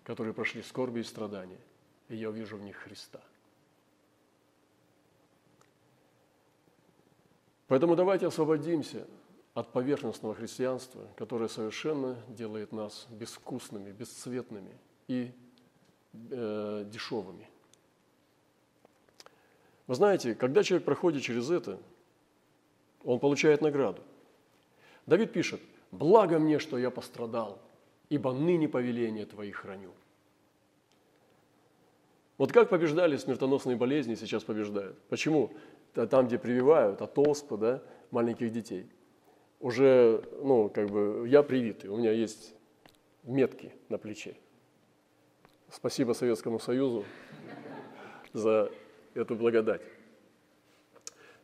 [0.04, 1.60] которые прошли скорби и страдания,
[2.08, 3.20] и я увижу в них Христа.
[7.68, 9.06] Поэтому давайте освободимся
[9.54, 14.76] от поверхностного христианства, которое совершенно делает нас безвкусными, бесцветными
[15.08, 15.30] и
[16.30, 17.48] э, дешевыми.
[19.86, 21.78] Вы знаете, когда человек проходит через это,
[23.04, 24.02] он получает награду.
[25.06, 27.60] Давид пишет, «Благо мне, что я пострадал
[28.12, 29.90] ибо ныне повеление Твои храню».
[32.36, 34.98] Вот как побеждали смертоносные болезни, сейчас побеждают.
[35.08, 35.50] Почему?
[35.94, 38.86] Там, где прививают от оспы, да, маленьких детей.
[39.60, 42.54] Уже, ну, как бы, я привитый, у меня есть
[43.22, 44.36] метки на плече.
[45.70, 47.04] Спасибо Советскому Союзу
[48.34, 48.70] за
[49.14, 49.82] эту благодать.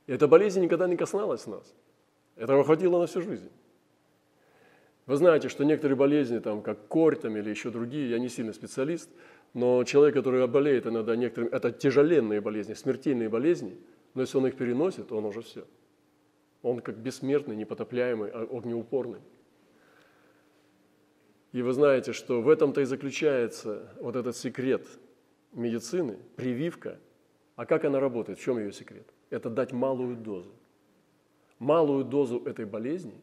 [0.07, 1.74] Эта болезнь никогда не коснулась нас.
[2.37, 3.50] Этого хватило на всю жизнь.
[5.09, 8.53] Вы знаете, что некоторые болезни, там, как корь там, или еще другие, я не сильно
[8.53, 9.09] специалист,
[9.55, 13.79] но человек, который болеет иногда некоторыми, это тяжеленные болезни, смертельные болезни,
[14.12, 15.66] но если он их переносит, он уже все.
[16.61, 19.21] Он как бессмертный, непотопляемый, а огнеупорный.
[21.53, 24.87] И вы знаете, что в этом-то и заключается вот этот секрет
[25.53, 26.99] медицины, прививка.
[27.57, 28.38] А как она работает?
[28.38, 29.09] В чем ее секрет?
[29.31, 30.53] Это дать малую дозу.
[31.59, 33.14] Малую дозу этой болезни,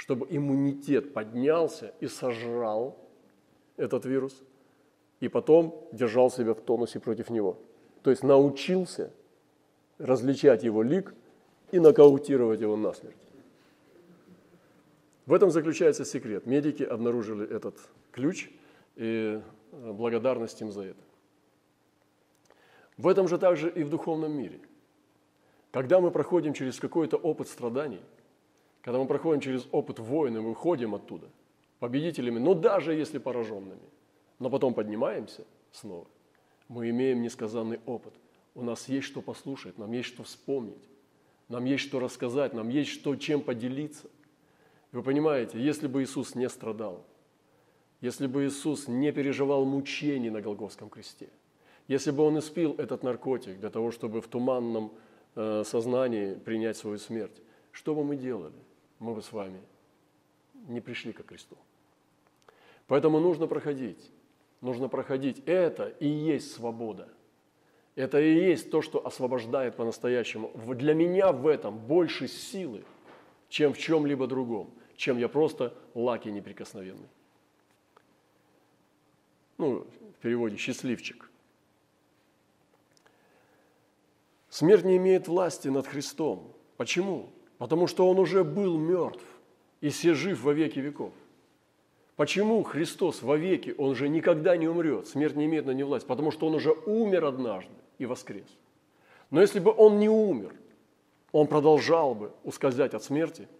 [0.00, 2.96] чтобы иммунитет поднялся и сожрал
[3.76, 4.42] этот вирус,
[5.20, 7.58] и потом держал себя в тонусе против него.
[8.02, 9.12] То есть научился
[9.98, 11.12] различать его лик
[11.70, 13.14] и нокаутировать его насмерть.
[15.26, 16.46] В этом заключается секрет.
[16.46, 17.76] Медики обнаружили этот
[18.10, 18.48] ключ,
[18.96, 21.02] и э, благодарность им за это.
[22.96, 24.60] В этом же также и в духовном мире.
[25.72, 28.00] Когда мы проходим через какой-то опыт страданий,
[28.82, 31.28] когда мы проходим через опыт войны, мы выходим оттуда
[31.78, 33.88] победителями, но даже если пораженными,
[34.38, 36.06] но потом поднимаемся снова,
[36.68, 38.14] мы имеем несказанный опыт.
[38.54, 40.88] У нас есть что послушать, нам есть что вспомнить,
[41.48, 44.08] нам есть что рассказать, нам есть что, чем поделиться–
[44.92, 47.06] вы понимаете, если бы Иисус не страдал,
[48.00, 51.28] если бы Иисус не переживал мучений на Голгофском кресте,
[51.86, 54.92] если бы Он испил этот наркотик для того, чтобы в туманном
[55.36, 57.40] э, сознании принять свою смерть,
[57.70, 58.54] что бы мы делали?
[59.00, 59.60] Мы бы с вами
[60.68, 61.58] не пришли ко кресту.
[62.86, 64.12] Поэтому нужно проходить.
[64.60, 65.42] Нужно проходить.
[65.46, 67.08] Это и есть свобода.
[67.96, 70.52] Это и есть то, что освобождает по-настоящему.
[70.74, 72.84] Для меня в этом больше силы,
[73.48, 77.08] чем в чем-либо другом чем я просто лаки неприкосновенный.
[79.56, 81.30] Ну, в переводе «счастливчик».
[84.50, 86.52] Смерть не имеет власти над Христом.
[86.76, 87.30] Почему?
[87.60, 89.22] Потому что Он уже был мертв
[89.80, 91.12] и все жив во веки веков.
[92.16, 96.06] Почему Христос во веки, Он же никогда не умрет, смерть не имеет на него власти?
[96.06, 98.48] Потому что Он уже умер однажды и воскрес.
[99.30, 100.54] Но если бы Он не умер,
[101.32, 103.46] Он продолжал бы ускользать от смерти–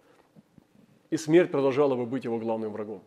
[1.11, 3.03] и смерть продолжала бы быть его главным врагом.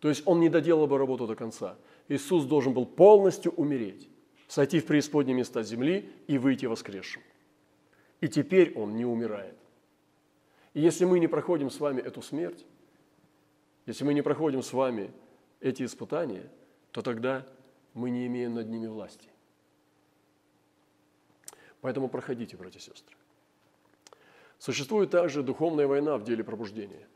[0.00, 1.76] То есть он не доделал бы работу до конца.
[2.08, 4.08] Иисус должен был полностью умереть,
[4.46, 7.22] сойти в преисподние места земли и выйти воскресшим.
[8.20, 9.56] И теперь он не умирает.
[10.74, 12.64] И если мы не проходим с вами эту смерть,
[13.86, 15.10] если мы не проходим с вами
[15.60, 16.50] эти испытания,
[16.92, 17.46] то тогда
[17.94, 19.28] мы не имеем над ними власти.
[21.80, 23.16] Поэтому проходите, братья и сестры.
[24.58, 27.06] Существует также духовная война в деле пробуждения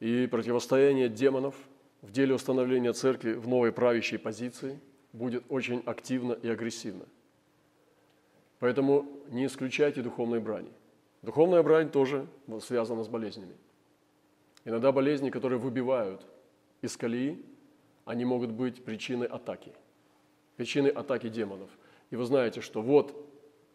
[0.00, 1.54] и противостояние демонов
[2.02, 4.80] в деле установления церкви в новой правящей позиции
[5.12, 7.06] будет очень активно и агрессивно.
[8.60, 10.70] Поэтому не исключайте духовной брани.
[11.22, 12.26] Духовная брань тоже
[12.60, 13.56] связана с болезнями.
[14.64, 16.24] Иногда болезни, которые выбивают
[16.82, 17.42] из колеи,
[18.04, 19.72] они могут быть причиной атаки,
[20.56, 21.70] причиной атаки демонов.
[22.10, 23.14] И вы знаете, что вот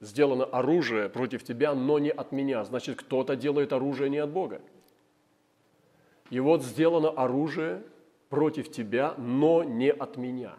[0.01, 2.63] сделано оружие против тебя, но не от меня.
[2.63, 4.61] Значит, кто-то делает оружие не от Бога.
[6.29, 7.83] И вот сделано оружие
[8.29, 10.55] против тебя, но не от меня.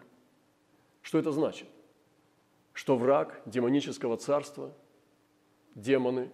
[1.03, 1.69] Что это значит?
[2.77, 4.73] Что враг демонического царства,
[5.75, 6.31] демоны,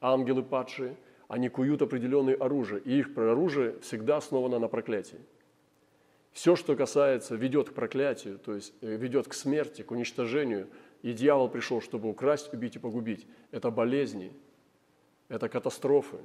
[0.00, 0.96] ангелы падшие,
[1.28, 5.20] они куют определенное оружие, и их оружие всегда основано на проклятии.
[6.32, 10.68] Все, что касается, ведет к проклятию, то есть э, ведет к смерти, к уничтожению–
[11.02, 13.26] и дьявол пришел, чтобы украсть, убить и погубить.
[13.50, 14.32] Это болезни,
[15.28, 16.18] это катастрофы,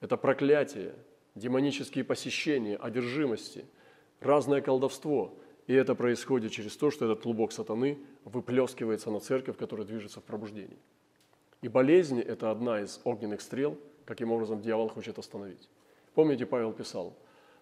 [0.00, 0.94] это проклятие,
[1.34, 3.66] демонические посещения, одержимости,
[4.20, 5.38] разное колдовство.
[5.68, 10.24] И это происходит через то, что этот клубок сатаны выплескивается на церковь, которая движется в
[10.24, 10.78] пробуждении.
[11.60, 15.68] И болезни– это одна из огненных стрел, каким образом дьявол хочет остановить.
[16.14, 17.14] Помните, Павел писал,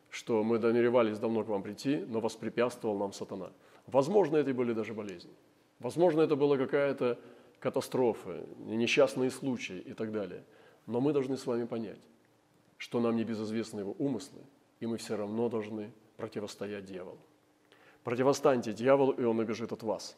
[0.09, 3.51] что мы намеревались давно к вам прийти, но воспрепятствовал нам сатана.
[3.89, 5.33] Возможно, это и были даже болезни.
[5.81, 7.19] Возможно, это была какая-то
[7.59, 10.45] катастрофы, несчастные случаи и так далее.
[10.87, 12.01] Но мы должны с вами понять,
[12.77, 14.43] что нам не безызвестны его умыслы,
[14.79, 17.19] и мы все равно должны противостоять дьяволу.
[18.07, 20.17] Противостаньте дьяволу, и он убежит от вас.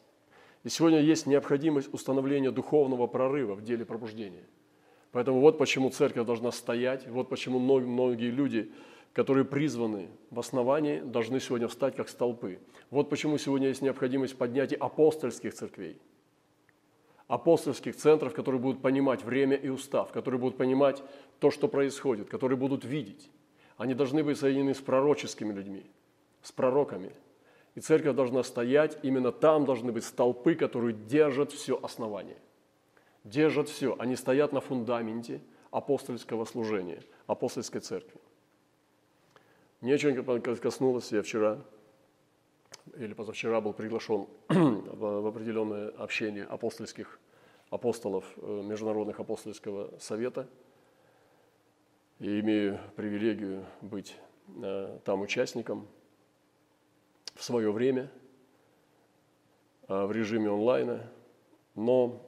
[0.63, 4.43] И сегодня есть необходимость установления духовного прорыва в деле пробуждения.
[5.11, 8.71] Поэтому вот почему церковь должна стоять, вот почему многие люди,
[9.11, 12.59] которые призваны в основании, должны сегодня встать как столпы.
[12.91, 15.99] Вот почему сегодня есть необходимость поднятия апостольских церквей,
[17.25, 21.01] апостольских центров, которые будут понимать время и устав, которые будут понимать
[21.39, 23.31] то, что происходит, которые будут видеть.
[23.77, 25.89] Они должны быть соединены с пророческими людьми,
[26.43, 27.13] с пророками.
[27.75, 32.37] И церковь должна стоять, именно там должны быть столпы, которые держат все основание.
[33.23, 33.95] Держат все.
[33.99, 35.41] Они стоят на фундаменте
[35.71, 38.19] апостольского служения, апостольской церкви.
[39.81, 40.15] Мне очень
[40.57, 41.59] коснулось, я вчера
[42.97, 47.19] или позавчера был приглашен в определенное общение апостольских
[47.69, 50.47] апостолов э, Международных апостольского совета–
[52.19, 54.15] и имею привилегию быть
[54.61, 55.87] э, там участником
[57.39, 58.11] в свое время
[59.87, 61.09] э, в режиме онлайна.
[61.73, 62.21] Но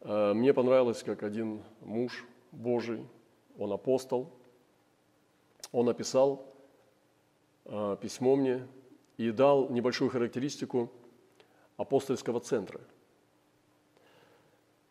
[0.00, 3.06] э, мне понравилось, как один муж Божий,
[3.58, 4.32] он апостол,
[5.70, 6.46] он написал
[8.00, 8.66] письмо мне
[9.18, 10.90] и дал небольшую характеристику
[11.76, 12.80] апостольского центра.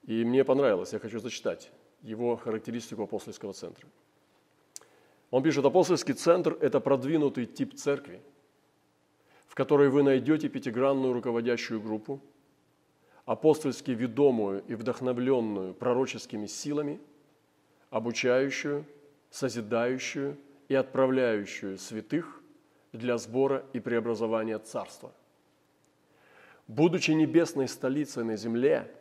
[0.04, 1.72] И мне понравилось, я хочу зачитать
[2.04, 3.88] его характеристику апостольского центра.
[5.32, 8.22] Он пишет, апостольский центр– это продвинутый тип церкви,
[9.58, 12.22] которой вы найдете пятигранную руководящую группу,
[13.26, 17.00] апостольски ведомую и вдохновленную пророческими силами,
[17.90, 18.86] обучающую,
[19.32, 20.38] созидающую
[20.70, 22.40] и отправляющую святых
[22.94, 25.12] для сбора и преобразования царства.
[26.68, 28.94] Будучи небесной столицей на земле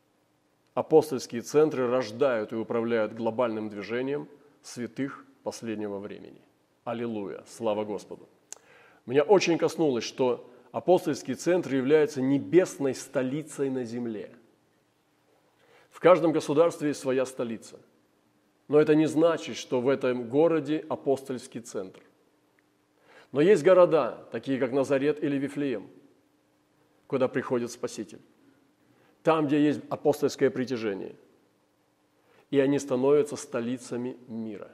[0.74, 4.28] –апостольские центры рождают и управляют глобальным движением
[4.60, 6.42] святых последнего времени.
[6.82, 7.44] Аллилуйя!
[7.46, 8.28] Слава Господу!
[9.06, 14.30] Меня очень коснулось, что апостольские центры являются небесной столицей на земле.
[15.90, 17.78] В каждом государстве есть своя столица.
[18.68, 22.00] Но это не значит, что в этом городе апостольский центр.
[23.30, 25.88] Но есть города, такие как Назарет или Вифлеем,
[27.06, 28.20] куда приходит Спаситель
[29.24, 31.16] там, где есть апостольское притяжение.
[32.50, 34.70] И они становятся столицами мира.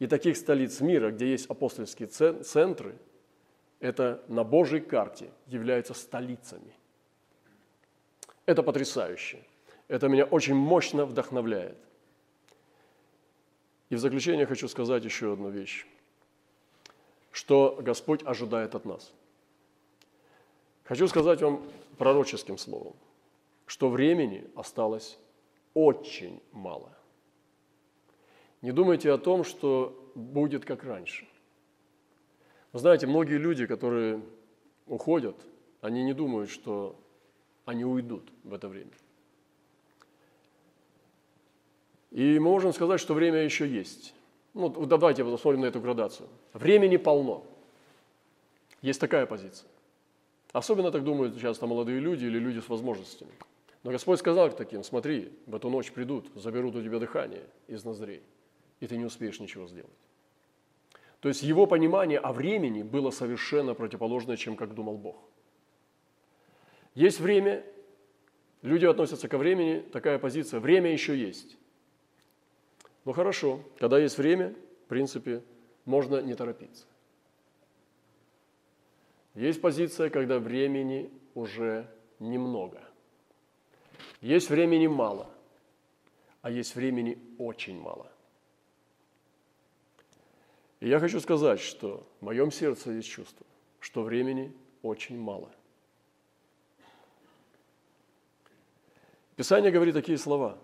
[0.00, 2.96] И таких столиц мира, где есть апостольские центры,
[3.78, 6.74] это на Божьей карте являются столицами.
[8.46, 9.38] Это потрясающе.
[9.86, 11.78] Это меня очень мощно вдохновляет.
[13.90, 15.86] И в заключение хочу сказать еще одну вещь,
[17.30, 19.12] что Господь ожидает от нас.
[20.82, 21.62] Хочу сказать вам
[21.96, 22.96] пророческим словом–
[23.70, 25.16] что времени осталось
[25.74, 26.90] очень мало.
[28.62, 31.26] Не думайте о том, что будет как раньше.
[32.72, 34.20] Вы знаете, многие люди, которые
[34.86, 35.36] уходят,
[35.80, 36.96] они не думают, что
[37.64, 38.92] они уйдут в это время.
[42.10, 44.14] И мы можем сказать, что время еще есть.
[44.52, 46.28] Ну, давайте посмотрим на эту градацию.
[46.52, 47.46] Времени полно.
[48.82, 49.68] Есть такая позиция.
[50.52, 53.30] Особенно так думают часто молодые люди или люди с возможностями.
[53.84, 57.84] Но Господь сказал к таким, смотри, в эту ночь придут, заберут у тебя дыхание из
[57.84, 58.22] ноздрей,
[58.80, 59.90] и ты не успеешь ничего сделать.
[61.20, 65.16] То есть его понимание о времени было совершенно противоположное, чем как думал Бог.
[66.94, 67.64] Есть время,
[68.62, 71.56] люди относятся ко времени, такая позиция, время еще есть.
[73.04, 74.54] Ну хорошо, когда есть время,
[74.84, 75.42] в принципе,
[75.84, 76.86] можно не торопиться.
[79.34, 82.82] Есть позиция, когда времени уже немного.
[84.20, 85.30] Есть времени мало,
[86.42, 88.09] а есть времени очень мало.
[90.80, 93.46] И я хочу сказать, что в моем сердце есть чувство,
[93.80, 94.52] что времени
[94.82, 95.50] очень мало.
[99.36, 100.58] Писание говорит такие слова.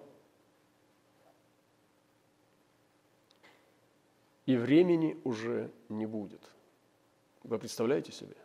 [4.46, 6.40] И времени уже не будет.
[7.42, 8.36] Вы представляете себе?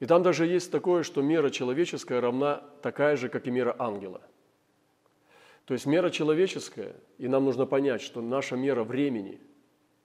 [0.00, 4.22] И там даже есть такое, что мера человеческая равна такая же, как и мера ангела.
[5.66, 9.40] То есть мера человеческая, и нам нужно понять, что наша мера времени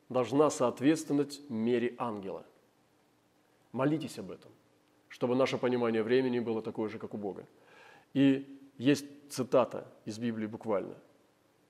[0.09, 2.45] должна соответствовать мере ангела.
[3.71, 4.51] Молитесь об этом,
[5.07, 7.45] чтобы наше понимание времени было такое же, как у Бога.
[8.13, 10.95] И есть цитата из Библии буквально,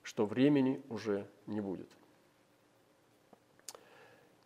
[0.04, 1.90] что времени уже не будет.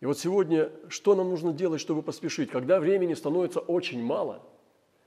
[0.02, 2.50] И вот сегодня, что нам нужно делать, чтобы поспешить?
[2.50, 4.42] Когда времени становится очень мало,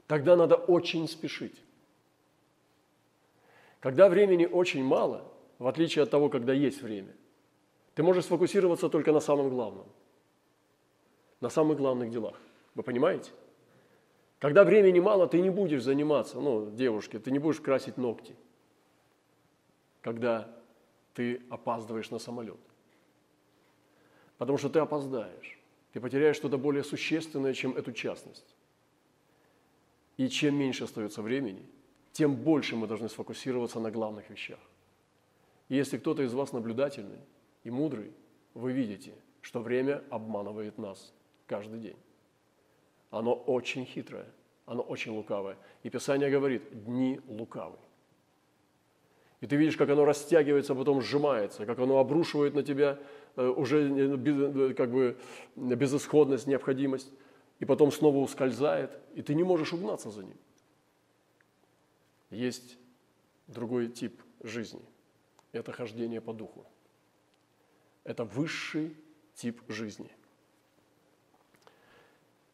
[0.07, 1.61] тогда надо очень спешить.
[3.81, 7.14] Когда времени очень мало, в отличие от того, когда есть время,
[7.95, 9.87] ты можешь сфокусироваться только на самом главном,
[11.41, 12.37] на самых главных делах.
[12.74, 13.31] Вы понимаете?
[14.39, 18.37] Когда времени мало, ты не будешь заниматься, ну, девушки, ты не будешь красить ногти,
[20.01, 20.49] когда
[21.14, 22.61] ты опаздываешь на самолет.
[24.39, 25.59] Потому что ты опоздаешь.
[25.93, 28.55] Ты потеряешь что-то более существенное, чем эту частность.
[30.16, 31.66] И чем меньше остается времени,
[32.18, 34.58] тем больше мы должны сфокусироваться на главных вещах.
[35.68, 37.20] И если кто-то из вас наблюдательный
[37.62, 38.10] и мудрый,
[38.54, 41.14] вы видите, что время обманывает нас
[41.46, 41.96] каждый день.
[43.10, 44.26] Оно очень хитрое,
[44.66, 45.56] оно очень лукавое.
[45.84, 47.78] И Писание говорит, дни лукавы.
[49.40, 52.98] И ты видишь, как оно растягивается, а потом сжимается, как оно обрушивает на тебя
[53.36, 55.16] э, уже э, как бы
[55.54, 57.12] безысходность, необходимость,
[57.60, 60.36] и потом снова ускользает, и ты не можешь угнаться за ним.
[62.31, 62.76] Есть
[63.47, 64.83] другой тип жизни.
[65.53, 66.66] Это хождение по духу.
[68.05, 68.95] Это высший
[69.35, 70.11] тип жизни.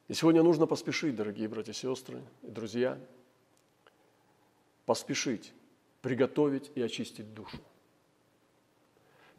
[0.09, 2.99] И сегодня нужно поспешить, дорогие братья и сестры и друзья,
[4.85, 5.53] поспешить,
[6.03, 7.59] приготовить и очистить душу.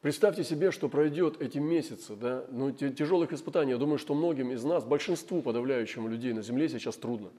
[0.01, 3.71] Представьте себе, что пройдет эти месяцы да, ну, тяжелых испытаний.
[3.71, 7.31] Я думаю, что многим из нас, большинству подавляющему людей на земле сейчас трудно.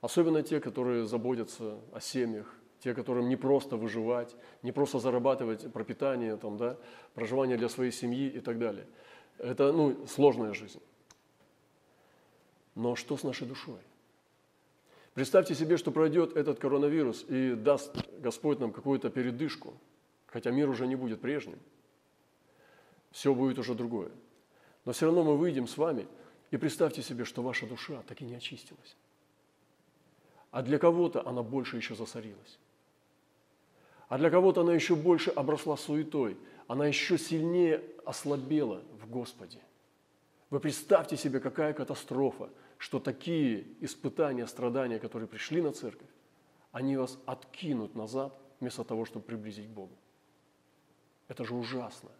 [0.00, 6.36] Особенно те, которые заботятся о семьях, те, которым не просто выживать, не просто зарабатывать пропитание,
[6.36, 6.76] там, да,
[7.14, 8.86] проживание для своей семьи и так далее.
[9.38, 10.80] Это ну, сложная жизнь.
[12.74, 13.80] Но что с нашей душой?
[15.14, 19.72] Представьте себе, что пройдет этот коронавирус и даст Господь нам какую-то передышку,
[20.26, 21.58] хотя мир уже не будет прежним.
[23.12, 24.10] Все будет уже другое.
[24.84, 26.06] Но все равно мы выйдем с вами,
[26.50, 28.94] и представьте себе, что ваша душа так и не очистилась.
[30.56, 32.58] А для кого-то она больше еще засорилась.
[34.08, 36.38] А для кого-то она еще больше обросла суетой.
[36.66, 39.60] Она еще сильнее ослабела в Господе.
[40.48, 42.48] Вы представьте себе, какая катастрофа–
[42.78, 46.08] что такие испытания, страдания, которые пришли на церковь,
[46.72, 49.96] они вас откинут назад вместо того, чтобы приблизить к Богу.
[51.28, 52.10] Это же ужасно.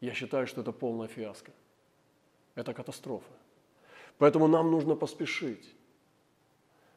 [0.00, 1.52] Я считаю, что это полная фиаско.
[2.56, 3.32] Это катастрофа.
[4.18, 5.74] Поэтому нам нужно поспешить.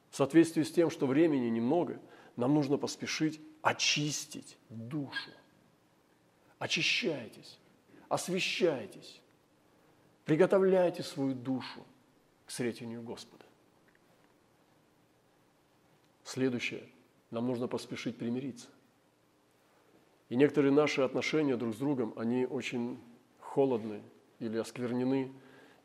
[0.10, 2.00] В соответствии с тем, что времени немного,
[2.36, 5.32] нам нужно поспешить очистить душу.
[6.58, 7.58] Очищайтесь,
[8.08, 9.22] освещайтесь,
[10.26, 11.86] приготовляйте свою душу
[12.46, 13.46] к сретению Господа.
[16.24, 16.84] Следующее.
[17.32, 18.68] Нам нужно поспешить примириться.
[20.30, 23.00] И некоторые наши отношения друг с другом, они очень
[23.40, 24.02] холодны
[24.40, 25.32] или осквернены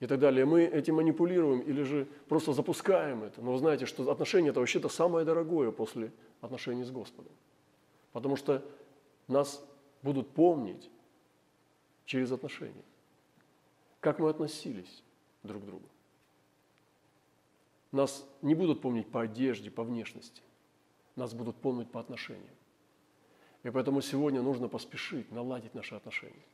[0.01, 0.45] и так далее.
[0.45, 3.41] Мы этим манипулируем или же просто запускаем это.
[3.43, 7.33] Но вы знаете, что отношения– это вообще-то самое дорогое после отношений с Господом.
[8.13, 8.63] Потому что
[9.29, 9.65] нас
[10.03, 10.91] будут помнить
[12.05, 12.85] через отношения.
[14.01, 15.03] Как мы относились
[15.43, 15.89] друг к другу.
[17.93, 20.43] Нас не будут помнить по одежде, по внешности.
[21.17, 22.55] Нас будут помнить по отношениям.
[23.63, 26.45] И поэтому сегодня нужно поспешить наладить наши отношения.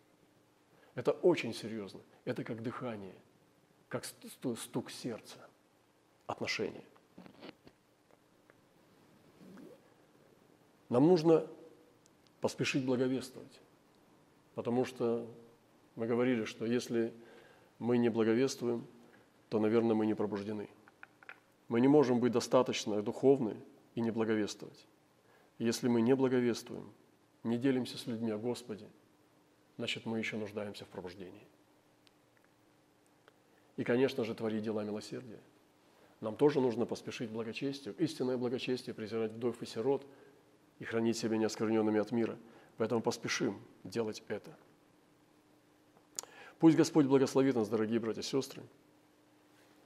[0.95, 2.01] Это очень серьезно.
[2.25, 3.15] Это как дыхание,
[3.91, 5.37] как стук сердца.
[6.27, 6.85] Отношения.
[10.89, 11.47] Нам нужно
[12.41, 13.61] поспешить благовествовать.
[14.55, 15.29] Потому что
[15.97, 17.13] мы говорили, что если
[17.79, 18.87] мы не благовествуем,
[19.51, 20.71] то, наверное, мы не пробуждены–
[21.71, 23.57] мы не можем быть достаточно духовны
[23.95, 24.87] и не благовествовать.
[25.61, 26.93] Если мы не благовествуем,
[27.45, 28.89] не делимся с людьми о Господе,
[29.79, 31.47] значит, мы еще нуждаемся в пробуждении.
[33.81, 35.41] И, конечно же, творить дела милосердия.
[36.21, 40.05] Нам тоже нужно поспешить благочестию, истинное благочестие, презирать вдов и сирот
[40.81, 42.37] и хранить себя неоскверненными от мира.
[42.77, 44.55] Поэтому поспешим делать это.
[46.59, 48.63] Пусть Господь благословит нас, дорогие братья и сестры.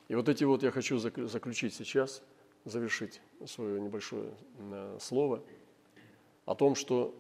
[0.09, 2.21] И вот эти вот я хочу заключить сейчас,
[2.65, 5.41] завершить свое небольшое э, слово
[6.47, 7.15] о том, что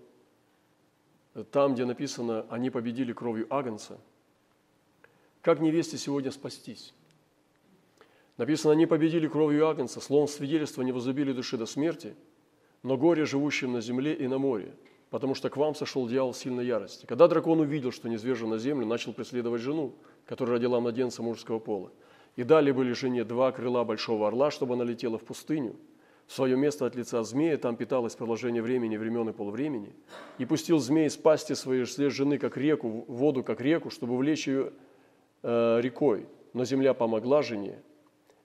[1.52, 4.00] там, где написано «они победили кровью Агнца»,
[5.44, 6.92] как невесте сегодня спастись?
[8.36, 12.16] Написано, они победили кровью Агнца, словом свидетельства не возлюбили души до смерти,
[12.82, 14.74] но горе живущим на земле и на море,
[15.10, 17.06] потому что к вам сошел дьявол сильной ярости.
[17.06, 19.94] Когда дракон увидел, что низвержен на землю, начал преследовать жену,
[20.26, 21.92] которая родила младенца мужского пола–
[22.36, 25.76] и дали были жене два крыла большого орла, чтобы она летела в пустыню.
[26.26, 29.94] В свое место от лица змея, там питалось продолжение времени, времен и полувремени.
[30.38, 34.72] И пустил змей с пасти своей жены, как реку, воду, как реку, чтобы увлечь ее
[35.44, 36.26] э, рекой.
[36.52, 37.80] Но земля помогла жене,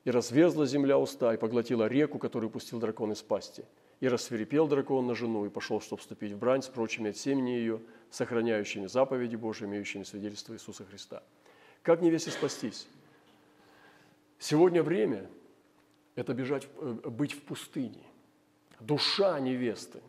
[0.06, 3.66] И разверзла земля уста, и поглотила реку, которую пустил дракон из пасти.
[4.00, 7.52] И рассверепел дракон на жену, и пошел, чтобы вступить в брань с прочими от семени
[7.52, 7.82] ее,
[8.12, 11.24] сохраняющими заповеди Божьи, имеющими свидетельство Иисуса Христа.
[11.84, 12.88] Как невесте спастись?
[14.38, 15.30] Сегодня время–
[16.16, 18.04] это бежать, э, быть в пустыне.
[18.80, 20.00] Душа невесты,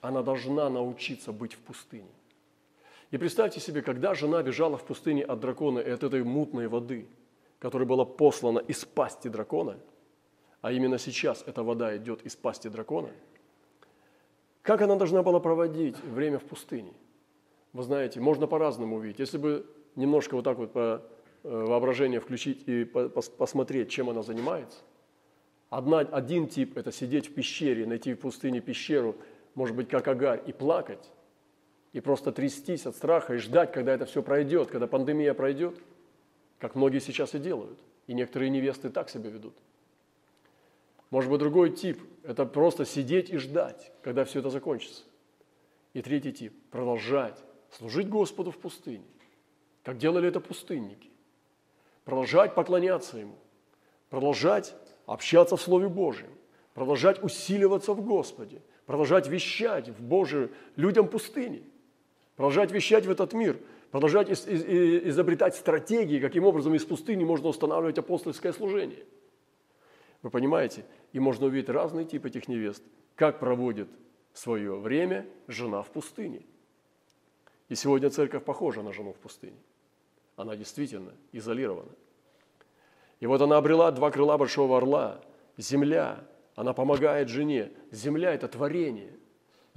[0.00, 2.12] она должна научиться быть в пустыне.
[3.10, 7.06] И представьте себе, когда жена бежала в пустыне от дракона и от этой мутной воды,
[7.58, 9.78] которая была послана из пасти дракона,
[10.60, 13.08] а именно сейчас эта вода идет из пасти дракона,
[14.62, 16.92] как она должна была проводить время в пустыне?
[17.72, 19.18] Вы знаете, можно по-разному увидеть.
[19.18, 19.64] Если бы
[19.96, 21.02] немножко вот так вот по
[21.42, 24.78] э, воображение включить и посмотреть, чем она занимается.
[25.70, 29.16] Одна, один тип– это сидеть в пещере, найти в пустыне пещеру,
[29.54, 31.10] может быть, как Агарь, и плакать
[31.92, 35.78] и просто трястись от страха и ждать, когда это все пройдет, когда пандемия пройдет,
[36.58, 37.78] как многие сейчас и делают.
[38.06, 39.56] И некоторые невесты так себя ведут.
[41.10, 45.02] Может быть, другой тип– это просто сидеть и ждать, когда все это закончится.
[45.94, 47.38] И третий тип– продолжать
[47.70, 49.04] служить Господу в пустыне,
[49.82, 51.10] как делали это пустынники.
[52.04, 53.36] Продолжать поклоняться Ему,
[54.08, 54.74] продолжать
[55.06, 56.30] общаться в Слове Божьем,
[56.74, 61.62] продолжать усиливаться в Господе, продолжать вещать в Божию людям пустыни–
[62.38, 63.58] продолжать вещать в этот мир,
[63.90, 64.62] продолжать из, из,
[65.08, 69.04] изобретать стратегии, каким образом из пустыни можно устанавливать апостольское служение.
[70.22, 70.84] Вы понимаете?
[71.12, 72.80] И можно увидеть разные типы этих невест.
[73.16, 73.88] Как проводит
[74.34, 76.42] свое время жена в пустыне.
[77.68, 79.58] И сегодня церковь похожа на жену в пустыне.
[80.36, 81.90] Она действительно изолирована.
[83.18, 85.20] И вот она обрела два крыла большого орла.
[85.56, 86.24] Земля,
[86.54, 87.72] она помогает жене.
[87.90, 89.17] Земля– это творение.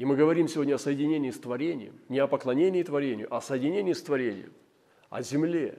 [0.02, 3.94] И мы говорим сегодня о соединении с творением, не о поклонении творению, а о соединении
[3.94, 4.52] с творением,
[5.12, 5.78] о земле.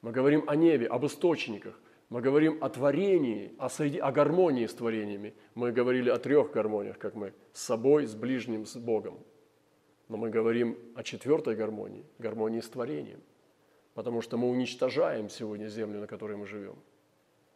[0.00, 1.78] Мы говорим о небе, об источниках.
[2.08, 3.98] Мы говорим о творении, о, соеди...
[3.98, 5.34] о гармонии с творениями.
[5.54, 9.18] Мы говорили о трех гармониях, как мы, с собой, с ближним, с Богом.
[10.08, 13.20] Но мы говорим о четвертой гармонии, гармонии с творением.
[13.92, 16.76] Потому что мы уничтожаем сегодня землю, на которой мы живем.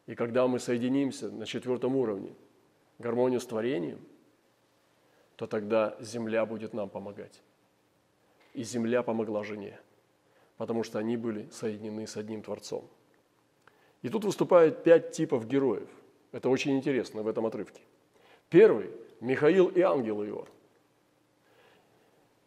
[0.07, 2.35] И когда мы соединимся на четвертом уровне,
[2.99, 4.01] гармонию с творением–
[5.41, 7.41] то тогда земля будет нам помогать.
[8.53, 9.81] И земля помогла жене,
[10.59, 12.85] потому что они были соединены с одним Творцом.
[14.03, 15.89] И тут выступают пять типов героев.
[16.33, 17.81] Это очень интересно в этом отрывке.
[18.51, 20.47] Первый– Михаил и ангелы его.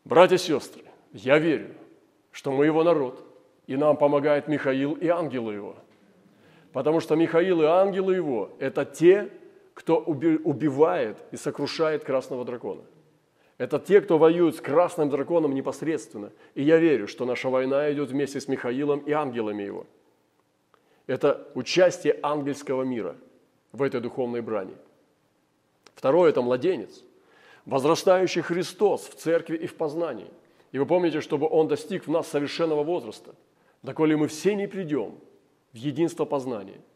[0.06, 0.84] Братья и сестры,
[1.14, 1.74] я верю,
[2.32, 3.26] что мы его народ,
[3.66, 5.76] и нам помогает Михаил и ангелы его.
[6.72, 9.32] Потому что Михаил и ангелы его– это те,
[9.74, 12.82] кто убивает и сокрушает красного дракона.
[13.57, 16.32] Это те, кто воюет с красным драконом непосредственно.
[16.55, 19.86] И я верю, что наша война идет вместе с Михаилом и ангелами его.
[21.07, 23.15] Это участие ангельского мира
[23.71, 24.76] в этой духовной брани.
[25.95, 27.03] Второе– это младенец,
[27.65, 30.30] возрастающий Христос в церкви и в познании.
[30.71, 33.36] И вы помните, чтобы Он достиг в нас совершенного возраста,
[33.84, 35.15] доколе мы все не придем
[35.71, 36.82] в единство познания–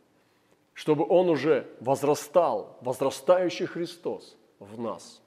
[0.77, 5.23] чтобы он уже возрастал, возрастающий Христос в нас.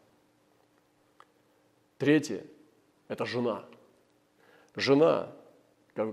[1.99, 2.45] Третье–
[3.09, 3.65] это жена.
[4.77, 5.33] Жена,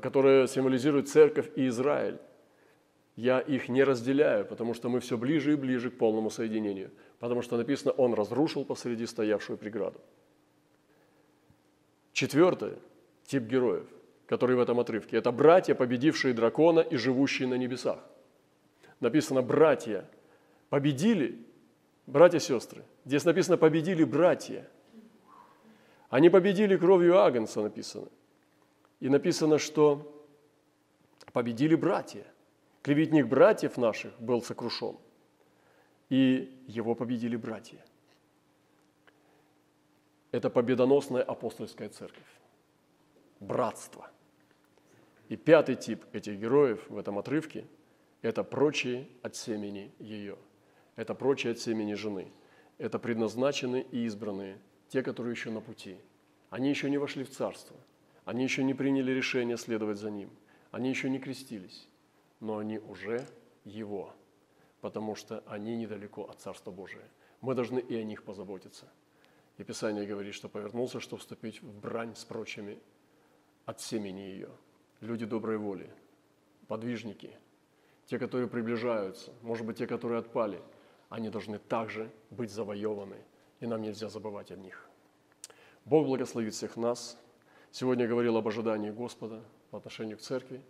[0.01, 2.17] которая символизирует церковь и Израиль.
[3.15, 6.89] Я их не разделяю, потому что мы все ближе и ближе к полному соединению.
[7.19, 10.01] Потому что написано, он разрушил посреди стоявшую преграду.
[12.11, 12.79] Четвертое–
[13.27, 13.85] тип героев,
[14.25, 15.15] которые в этом отрывке.
[15.17, 17.99] Это братья, победившие дракона и живущие на небесах–
[18.99, 20.09] написано «братья».
[20.69, 21.45] Победили,
[22.05, 22.83] братья сестры.
[23.05, 24.69] Здесь написано «победили братья».
[26.09, 28.07] Они победили кровью Агнца, написано.
[28.99, 30.25] И написано, что
[31.33, 32.25] победили братья.
[32.81, 34.97] Клеветник братьев наших был сокрушен.
[36.09, 37.83] И его победили братья.
[40.31, 42.23] Это победоносная апостольская церковь.
[43.41, 44.09] Братство.
[45.27, 47.65] И пятый тип этих героев в этом отрывке–
[48.27, 50.37] это прочие от семени ее.
[50.97, 52.29] Это прочие от семени жены.
[52.77, 54.59] Это предназначенные и избранные,
[54.89, 55.97] те, которые еще на пути.
[56.49, 57.77] Они еще не вошли в царство.
[58.25, 60.29] Они еще не приняли решение следовать за ним.
[60.71, 61.87] Они еще не крестились.
[62.41, 63.25] Но они уже
[63.63, 64.13] его,
[64.81, 67.07] потому что они недалеко от Царства Божия.
[67.39, 68.91] Мы должны и о них позаботиться.
[69.57, 72.77] И Писание говорит, что повернулся, чтобы вступить в брань с прочими
[73.65, 74.49] от семени ее.
[74.99, 75.89] Люди доброй воли,
[76.67, 77.31] подвижники–
[78.07, 80.61] те, которые приближаются, может быть, те, которые отпали,
[81.09, 83.17] они должны также быть завоеваны,
[83.59, 84.89] и нам нельзя забывать о них.
[85.85, 87.17] Бог благословит всех нас.
[87.71, 89.41] Сегодня я говорил об ожидании Господа
[89.71, 90.61] по отношению к церкви.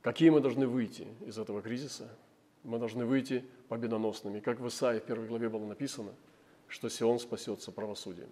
[0.00, 2.08] Какие мы должны выйти из этого кризиса?
[2.62, 4.40] Мы должны выйти победоносными.
[4.40, 6.12] Как в Исаии в первой главе было написано,
[6.68, 8.30] что Сион спасется правосудием.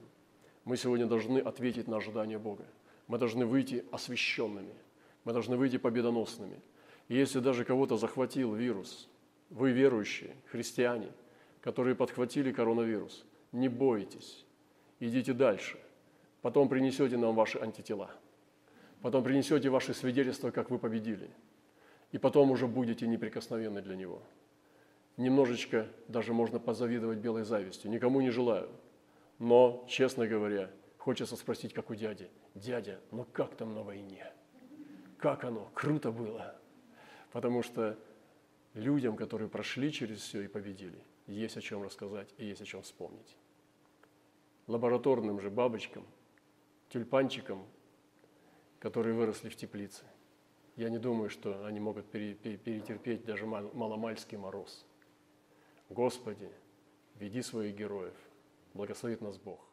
[0.65, 2.65] Мы сегодня должны ответить на ожидание Бога.
[3.07, 4.75] Мы должны выйти освященными.
[5.25, 6.61] Мы должны выйти победоносными.
[7.09, 9.09] Если даже кого-то захватил вирус,
[9.51, 11.11] вы верующие, христиане,
[11.63, 14.45] которые подхватили коронавирус, не бойтесь,
[15.01, 15.79] идите дальше.
[16.43, 18.11] Потом принесете нам ваши антитела.
[19.01, 21.31] Потом принесете ваши свидетельства, как вы победили.
[22.13, 24.23] И потом уже будете неприкосновенны для Него.
[25.17, 27.91] Немножечко даже можно позавидовать белой завистью.
[27.91, 28.69] Никому не желаю.
[29.39, 32.31] Но, честно говоря, хочется спросить, как у дяди.
[32.55, 34.33] Дядя, ну как там на войне?
[35.19, 35.71] Как оно?
[35.75, 36.58] Круто было.
[37.39, 37.97] Потому что
[38.75, 42.83] людям, которые прошли через все и победили, есть о чем рассказать и есть о чем
[42.83, 43.37] вспомнить.
[44.67, 46.05] Лабораторным же бабочкам,
[46.89, 47.65] тюльпанчикам,
[48.81, 50.03] которые выросли в теплице,
[50.75, 54.85] я не думаю, что они могут перетерпеть даже маломальский мороз.
[55.91, 56.51] Господи,
[57.21, 58.17] веди своих героев.
[58.75, 59.65] Благословит нас Бог.